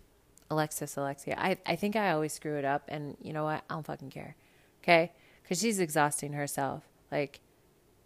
[0.53, 1.35] Alexis, Alexia.
[1.39, 3.65] I, I think I always screw it up, and you know what?
[3.69, 4.37] I don't fucking care.
[4.83, 5.13] Okay?
[5.43, 6.85] Because she's exhausting herself.
[7.11, 7.41] Like,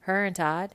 [0.01, 0.75] her and Todd,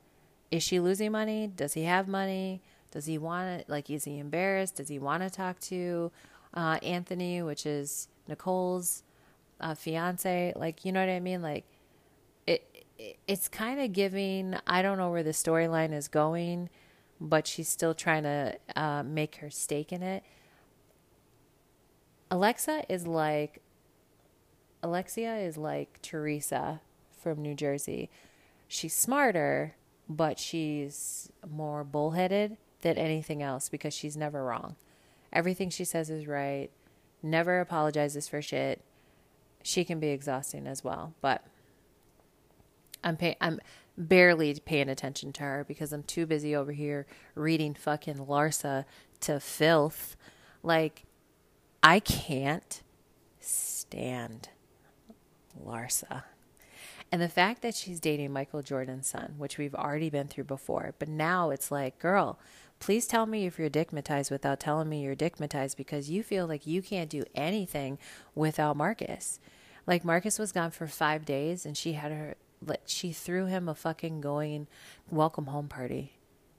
[0.51, 1.47] is she losing money?
[1.47, 2.61] Does he have money?
[2.91, 4.76] Does he want to, like, is he embarrassed?
[4.76, 6.11] Does he want to talk to
[6.53, 9.03] uh, Anthony, which is Nicole's
[9.61, 10.53] uh, fiance?
[10.55, 11.41] Like, you know what I mean?
[11.41, 11.63] Like,
[12.45, 16.69] it, it it's kind of giving, I don't know where the storyline is going,
[17.22, 20.24] but she's still trying to uh, make her stake in it.
[22.32, 23.61] Alexa is like,
[24.82, 26.79] Alexia is like Teresa
[27.21, 28.09] from New Jersey.
[28.69, 29.75] She's smarter,
[30.07, 34.77] but she's more bullheaded than anything else because she's never wrong.
[35.34, 36.69] Everything she says is right,
[37.21, 38.82] never apologizes for shit.
[39.61, 41.43] She can be exhausting as well, but
[43.03, 43.59] I'm pay- I'm
[43.97, 47.05] barely paying attention to her because I'm too busy over here
[47.36, 48.86] reading fucking Larsa
[49.21, 50.15] to filth.
[50.63, 51.03] Like,
[51.84, 52.84] I can't
[53.39, 54.49] stand
[55.59, 56.23] Larsa.
[57.11, 60.93] And the fact that she's dating Michael Jordan's son, which we've already been through before,
[60.99, 62.39] but now it's like, girl,
[62.79, 66.67] please tell me if you're dickmatized without telling me you're dickmatized because you feel like
[66.67, 67.97] you can't do anything
[68.36, 69.39] without Marcus.
[69.88, 73.67] Like Marcus was gone for five days and she had her, like she threw him
[73.67, 74.67] a fucking going
[75.09, 76.13] welcome home party.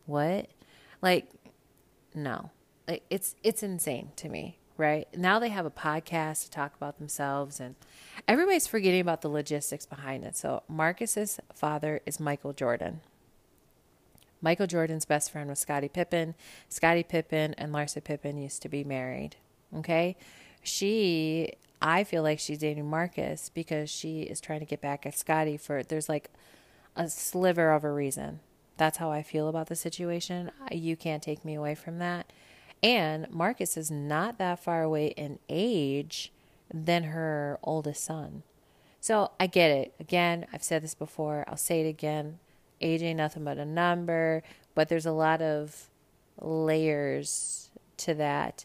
[0.04, 0.48] What?
[1.00, 1.30] Like,
[2.12, 2.50] no.
[2.88, 5.09] Like, it's, it's insane to me right?
[5.16, 7.76] Now they have a podcast to talk about themselves, and
[8.26, 10.37] everybody's forgetting about the logistics behind it.
[10.37, 13.01] So, Marcus's father is Michael Jordan.
[14.43, 16.35] Michael Jordan's best friend was Scottie Pippen.
[16.68, 19.37] Scottie Pippen and Larsa Pippen used to be married.
[19.76, 20.16] Okay.
[20.64, 25.16] She, I feel like she's dating Marcus because she is trying to get back at
[25.16, 26.28] Scottie for, there's like
[26.97, 28.41] a sliver of a reason.
[28.76, 30.51] That's how I feel about the situation.
[30.72, 32.33] You can't take me away from that.
[32.83, 36.33] And Marcus is not that far away in age
[36.72, 38.43] than her oldest son.
[39.01, 39.95] So I get it.
[40.01, 41.45] Again, I've said this before.
[41.49, 42.39] I'll say it again.
[42.80, 44.43] Age ain't nothing but a number,
[44.74, 45.89] but there's a lot of
[46.41, 48.64] layers to that.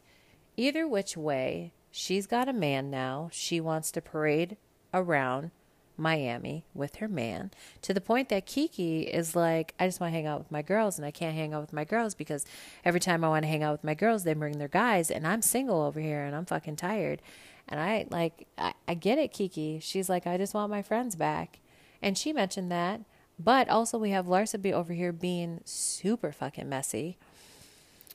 [0.55, 3.29] Either which way, she's got a man now.
[3.31, 4.57] She wants to parade
[4.93, 5.51] around
[5.97, 10.15] Miami with her man to the point that Kiki is like, I just want to
[10.15, 12.45] hang out with my girls and I can't hang out with my girls because
[12.85, 15.27] every time I want to hang out with my girls, they bring their guys and
[15.27, 17.21] I'm single over here and I'm fucking tired.
[17.67, 19.79] And I like, I, I get it, Kiki.
[19.79, 21.59] She's like, I just want my friends back.
[22.01, 23.01] And she mentioned that.
[23.39, 27.17] But also, we have Larsa be over here being super fucking messy.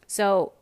[0.09, 0.53] So,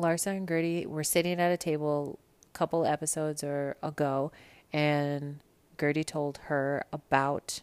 [0.00, 2.18] Larsa and Guerdy were sitting at a table
[2.52, 4.32] a couple episodes or ago,
[4.72, 5.40] and
[5.78, 7.62] Guerdy told her about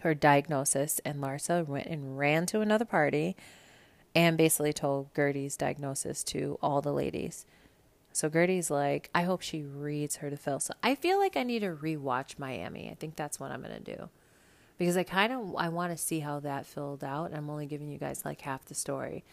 [0.00, 3.36] her diagnosis, and Larsa went and ran to another party
[4.14, 7.46] and basically told Guerdy's diagnosis to all the ladies.
[8.12, 10.60] So Guerdy's like, I hope she reads her to Phil.
[10.60, 12.88] So I feel like I need to rewatch Miami.
[12.88, 14.08] I think that's what I'm gonna do.
[14.78, 17.34] Because I kind of I want to see how that filled out.
[17.34, 19.24] I'm only giving you guys like half the story.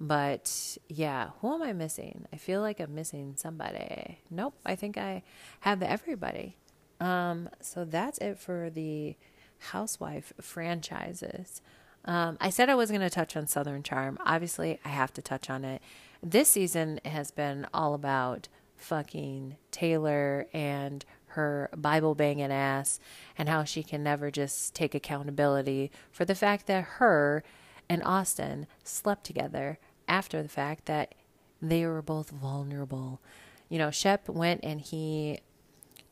[0.00, 2.26] But yeah, who am I missing?
[2.32, 4.18] I feel like I'm missing somebody.
[4.30, 5.22] Nope, I think I
[5.60, 6.56] have everybody.
[7.02, 9.16] Um, so that's it for the
[9.58, 11.60] housewife franchises.
[12.04, 14.18] Um, I said I was going to touch on Southern Charm.
[14.24, 15.82] Obviously, I have to touch on it.
[16.22, 18.46] This season has been all about
[18.76, 23.00] fucking Taylor and her Bible banging ass
[23.36, 27.42] and how she can never just take accountability for the fact that her
[27.88, 31.16] and Austin slept together after the fact that
[31.60, 33.20] they were both vulnerable.
[33.68, 35.40] You know, Shep went and he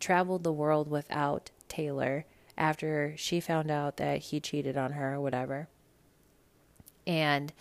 [0.01, 2.24] traveled the world without Taylor
[2.59, 5.68] after she found out that he cheated on her or whatever.
[7.07, 7.53] And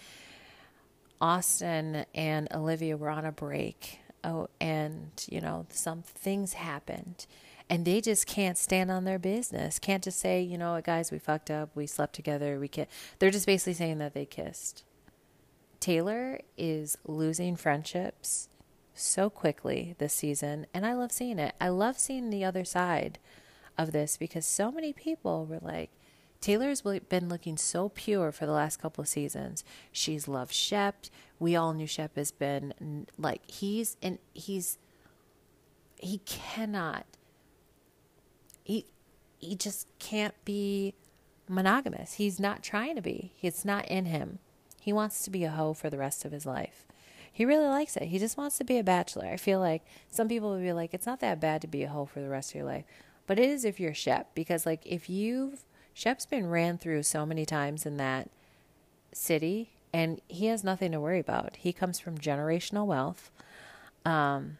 [1.22, 4.00] Austin and Olivia were on a break.
[4.24, 7.26] Oh, and you know, some things happened.
[7.70, 9.78] And they just can't stand on their business.
[9.78, 11.70] Can't just say, you know what, guys, we fucked up.
[11.76, 12.60] We slept together.
[12.60, 12.90] We kissed.
[13.20, 14.84] They're just basically saying that they kissed.
[15.80, 18.49] Taylor is losing friendships
[19.00, 21.56] so quickly this season, and I love seeing it.
[21.60, 23.20] I love seeing the other side
[23.78, 25.90] of this because so many people were like,
[26.42, 29.64] Taylor's been looking so pure for the last couple of seasons.
[29.92, 31.06] She's loved Shep.
[31.38, 34.78] We all knew Shep has been like he's and he's
[35.98, 37.06] he cannot
[38.64, 38.86] he
[39.38, 40.94] he just can't be
[41.50, 42.14] monogamous.
[42.14, 43.34] He's not trying to be.
[43.42, 44.40] It's not in him.
[44.80, 46.86] He wants to be a hoe for the rest of his life.
[47.32, 48.04] He really likes it.
[48.04, 49.28] He just wants to be a bachelor.
[49.28, 51.90] I feel like some people would be like, it's not that bad to be a
[51.90, 52.86] hoe for the rest of your life.
[53.28, 55.64] But it is if you're Shep, because like if you've
[55.94, 58.30] Shep's been ran through so many times in that
[59.14, 61.58] city and he has nothing to worry about.
[61.58, 63.32] He comes from generational wealth.
[64.06, 64.58] Um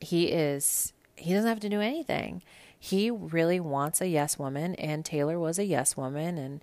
[0.00, 2.42] he is he doesn't have to do anything.
[2.78, 6.62] He really wants a yes woman and Taylor was a yes woman and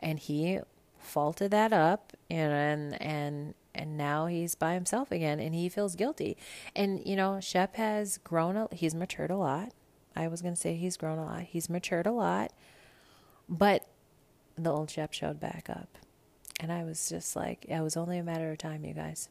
[0.00, 0.60] and he
[0.98, 3.54] faulted that up and and and
[3.84, 6.36] now he's by himself again and he feels guilty.
[6.74, 9.72] And you know, Shep has grown a, he's matured a lot.
[10.14, 11.42] I was going to say he's grown a lot.
[11.42, 12.52] He's matured a lot.
[13.48, 13.86] But
[14.56, 15.98] the old Shep showed back up.
[16.58, 19.28] And I was just like, it was only a matter of time, you guys.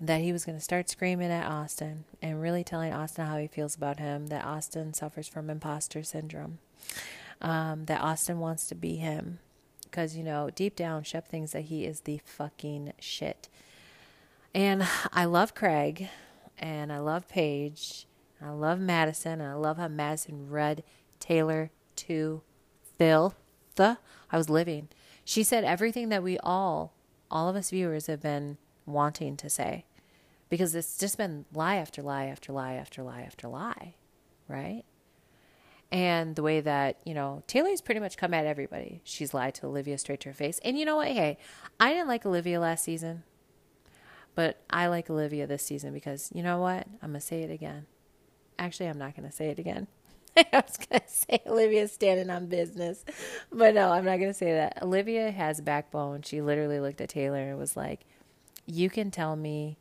[0.00, 3.46] That he was going to start screaming at Austin and really telling Austin how he
[3.46, 6.58] feels about him, that Austin suffers from imposter syndrome,
[7.40, 9.38] um, that Austin wants to be him,
[9.94, 13.48] because, you know, deep down, Shep thinks that he is the fucking shit.
[14.52, 16.08] And I love Craig
[16.58, 18.08] and I love Paige.
[18.42, 20.82] I love Madison and I love how Madison read
[21.20, 22.42] Taylor to
[22.98, 23.36] Phil.
[23.76, 23.98] The
[24.32, 24.88] I was living.
[25.24, 26.92] She said everything that we all,
[27.30, 29.84] all of us viewers, have been wanting to say
[30.48, 33.94] because it's just been lie after lie after lie after lie after lie,
[34.48, 34.82] right?
[35.94, 39.00] And the way that, you know, Taylor's pretty much come at everybody.
[39.04, 40.58] She's lied to Olivia straight to her face.
[40.64, 41.06] And you know what?
[41.06, 41.38] Hey,
[41.78, 43.22] I didn't like Olivia last season,
[44.34, 46.88] but I like Olivia this season because you know what?
[47.00, 47.86] I'm to say it again.
[48.58, 49.86] Actually, I'm not to say it again.
[50.36, 53.04] I was to say Olivia's standing on business,
[53.52, 54.82] but no, I'm not to say that.
[54.82, 56.22] Olivia has backbone.
[56.22, 58.00] She literally looked at Taylor and was like,
[58.66, 59.78] You can tell me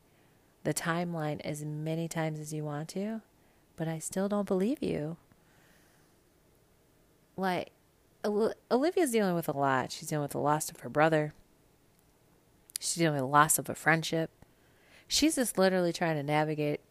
[0.64, 3.22] the timeline as many times as you want to,
[3.76, 5.18] but I still don't believe you.
[7.36, 7.72] Like,
[8.26, 9.92] Olivia's dealing with a lot.
[9.92, 11.34] She's dealing with the loss of her brother.
[12.80, 14.30] She's dealing with the loss of a friendship.
[15.08, 16.82] She's just literally trying to navigate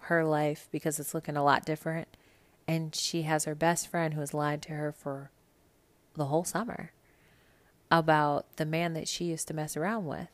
[0.00, 2.08] her life because it's looking a lot different
[2.66, 5.30] and she has her best friend who has lied to her for
[6.14, 6.92] the whole summer
[7.90, 10.28] about the man that she used to mess around with.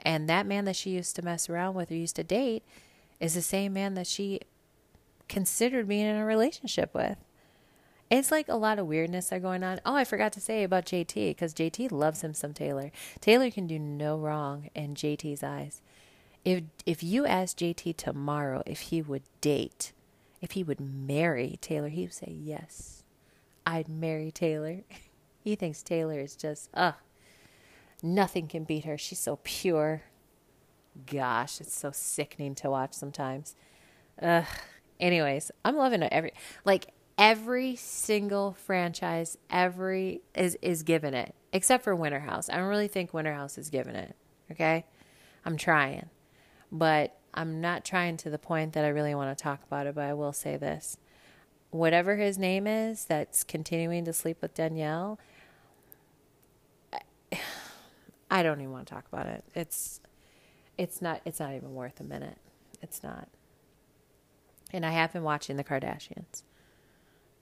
[0.00, 2.62] And that man that she used to mess around with or used to date
[3.18, 4.40] is the same man that she
[5.28, 7.18] considered being in a relationship with.
[8.10, 9.80] It's like a lot of weirdness are going on.
[9.84, 12.90] Oh, I forgot to say about JT because JT loves him some Taylor.
[13.20, 15.82] Taylor can do no wrong in JT's eyes.
[16.44, 19.92] If if you ask JT tomorrow if he would date
[20.40, 23.02] if he would marry Taylor, he would say, Yes,
[23.66, 24.82] I'd marry Taylor.
[25.40, 26.94] he thinks Taylor is just, ugh,
[28.02, 28.96] nothing can beat her.
[28.96, 30.02] She's so pure.
[31.06, 33.54] Gosh, it's so sickening to watch sometimes.
[34.20, 34.46] Ugh.
[34.98, 36.02] Anyways, I'm loving.
[36.02, 36.32] Every
[36.64, 36.88] like
[37.18, 42.48] every single franchise, every is is giving it, except for Winter House.
[42.48, 44.14] I don't really think Winter House is given it.
[44.50, 44.86] Okay,
[45.44, 46.08] I'm trying,
[46.72, 49.94] but I'm not trying to the point that I really want to talk about it,
[49.94, 50.96] but I will say this.
[51.70, 55.18] Whatever his name is that's continuing to sleep with Danielle,
[58.30, 59.44] I don't even want to talk about it.
[59.54, 60.00] It's
[60.78, 62.38] it's not it's not even worth a minute.
[62.80, 63.28] It's not.
[64.72, 66.42] And I have been watching the Kardashians.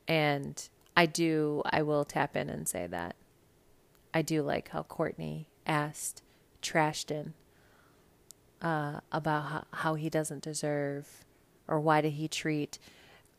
[0.09, 3.17] And I do I will tap in and say that.
[4.15, 6.23] I do like how Kourtney asked
[6.63, 7.33] Trashton
[8.63, 11.25] uh, about how, how he doesn't deserve
[11.69, 12.79] or why did he treat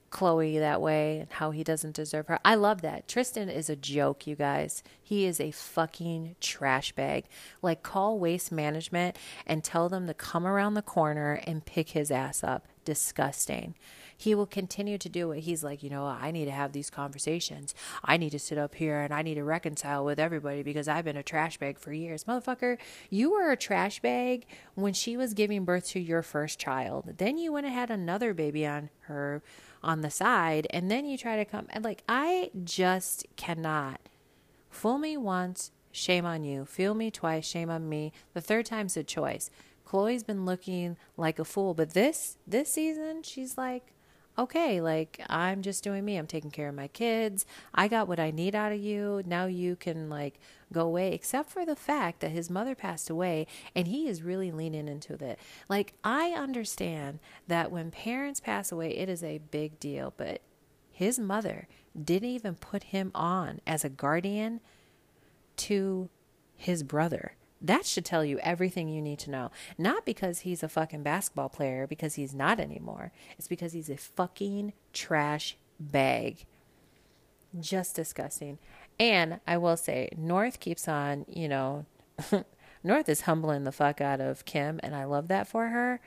[0.09, 2.39] Khloe that way and how he doesn't deserve her.
[2.45, 3.07] I love that.
[3.07, 4.83] Tristan is a joke, you guys.
[5.03, 7.25] He is a fucking trash bag.
[7.61, 12.11] Like, call waste management and tell them to come around the corner and pick his
[12.11, 12.67] ass up.
[12.85, 13.75] Disgusting
[14.17, 15.41] he will continue to do it.
[15.41, 17.75] He's like, you know, I need to have these conversations.
[18.03, 21.05] I need to sit up here and I need to reconcile with everybody because I've
[21.05, 22.23] been a trash bag for years.
[22.23, 22.77] Motherfucker,
[23.11, 27.13] you were a trash bag when she was giving birth to your first child.
[27.17, 29.43] Then you went and had another baby on her
[29.83, 34.01] on the side and then you try to come and like I just cannot
[34.69, 36.65] fool me once, shame on you.
[36.65, 38.11] Feel me twice, shame on me.
[38.33, 39.51] The third time's a choice.
[39.87, 43.93] Khloe's been looking like a fool, but this this season she's like
[44.37, 46.17] okay, like I'm just doing me.
[46.17, 47.45] I'm taking care of my kids.
[47.73, 49.23] I got what I need out of you.
[49.25, 50.39] Now you can like
[50.71, 54.51] go away, except for the fact that his mother passed away and he is really
[54.51, 55.39] leaning into it.
[55.69, 60.41] Like, I understand that when parents pass away, it is a big deal, but
[60.91, 61.67] his mother
[62.01, 64.59] didn't even put him on as a guardian
[65.57, 66.09] to
[66.55, 67.33] his brother.
[67.61, 69.51] That should tell you everything you need to know.
[69.77, 73.11] Not because he's a fucking basketball player, because he's not anymore.
[73.37, 76.45] It's because he's a fucking trash bag.
[77.59, 78.59] Just disgusting.
[78.99, 81.85] And I will say, North keeps on, you know,
[82.83, 85.99] North is humbling the fuck out of Kim, and I love that for her.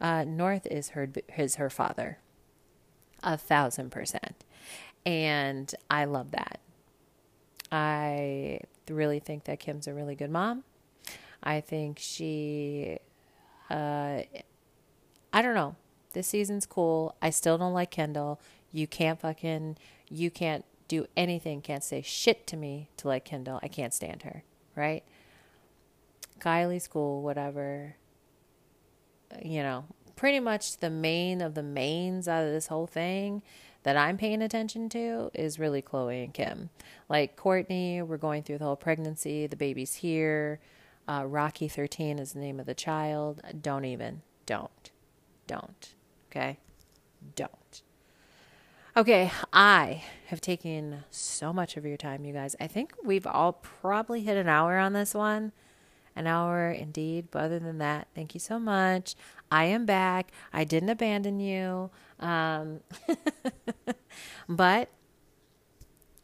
[0.00, 2.18] Uh, North is her is her father,
[3.22, 4.44] a thousand percent,
[5.06, 6.60] and I love that.
[7.70, 10.64] I really think that Kim's a really good mom.
[11.42, 12.98] I think she,
[13.70, 14.22] uh,
[15.32, 15.76] I don't know.
[16.12, 17.16] This season's cool.
[17.22, 18.40] I still don't like Kendall.
[18.70, 19.78] You can't fucking,
[20.08, 23.58] you can't do anything, can't say shit to me to like Kendall.
[23.62, 24.44] I can't stand her,
[24.76, 25.02] right?
[26.38, 27.96] Kylie's cool, whatever.
[29.42, 29.84] You know,
[30.16, 33.42] pretty much the main of the mains out of this whole thing
[33.84, 36.70] that I'm paying attention to is really Khloe and Kim.
[37.08, 40.60] Like Kourtney, we're going through the whole pregnancy, the baby's here.
[41.08, 43.40] Uh, Rocky 13 is the name of the child.
[43.60, 44.22] Don't even.
[44.46, 44.90] Don't.
[45.46, 45.94] Don't.
[46.30, 46.58] Okay?
[47.34, 47.82] Don't.
[48.94, 52.54] Okay, I have taken so much of your time, you guys.
[52.60, 55.52] I think we've all probably hit an hour on this one.
[56.14, 57.28] An hour indeed.
[57.30, 59.14] But other than that, thank you so much.
[59.50, 60.30] I am back.
[60.52, 61.90] I didn't abandon you.
[62.20, 62.80] Um,
[64.48, 64.90] but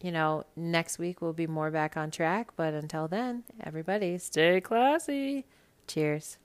[0.01, 2.51] you know, next week we'll be more back on track.
[2.57, 5.45] But until then, everybody stay classy.
[5.87, 6.39] Cheers.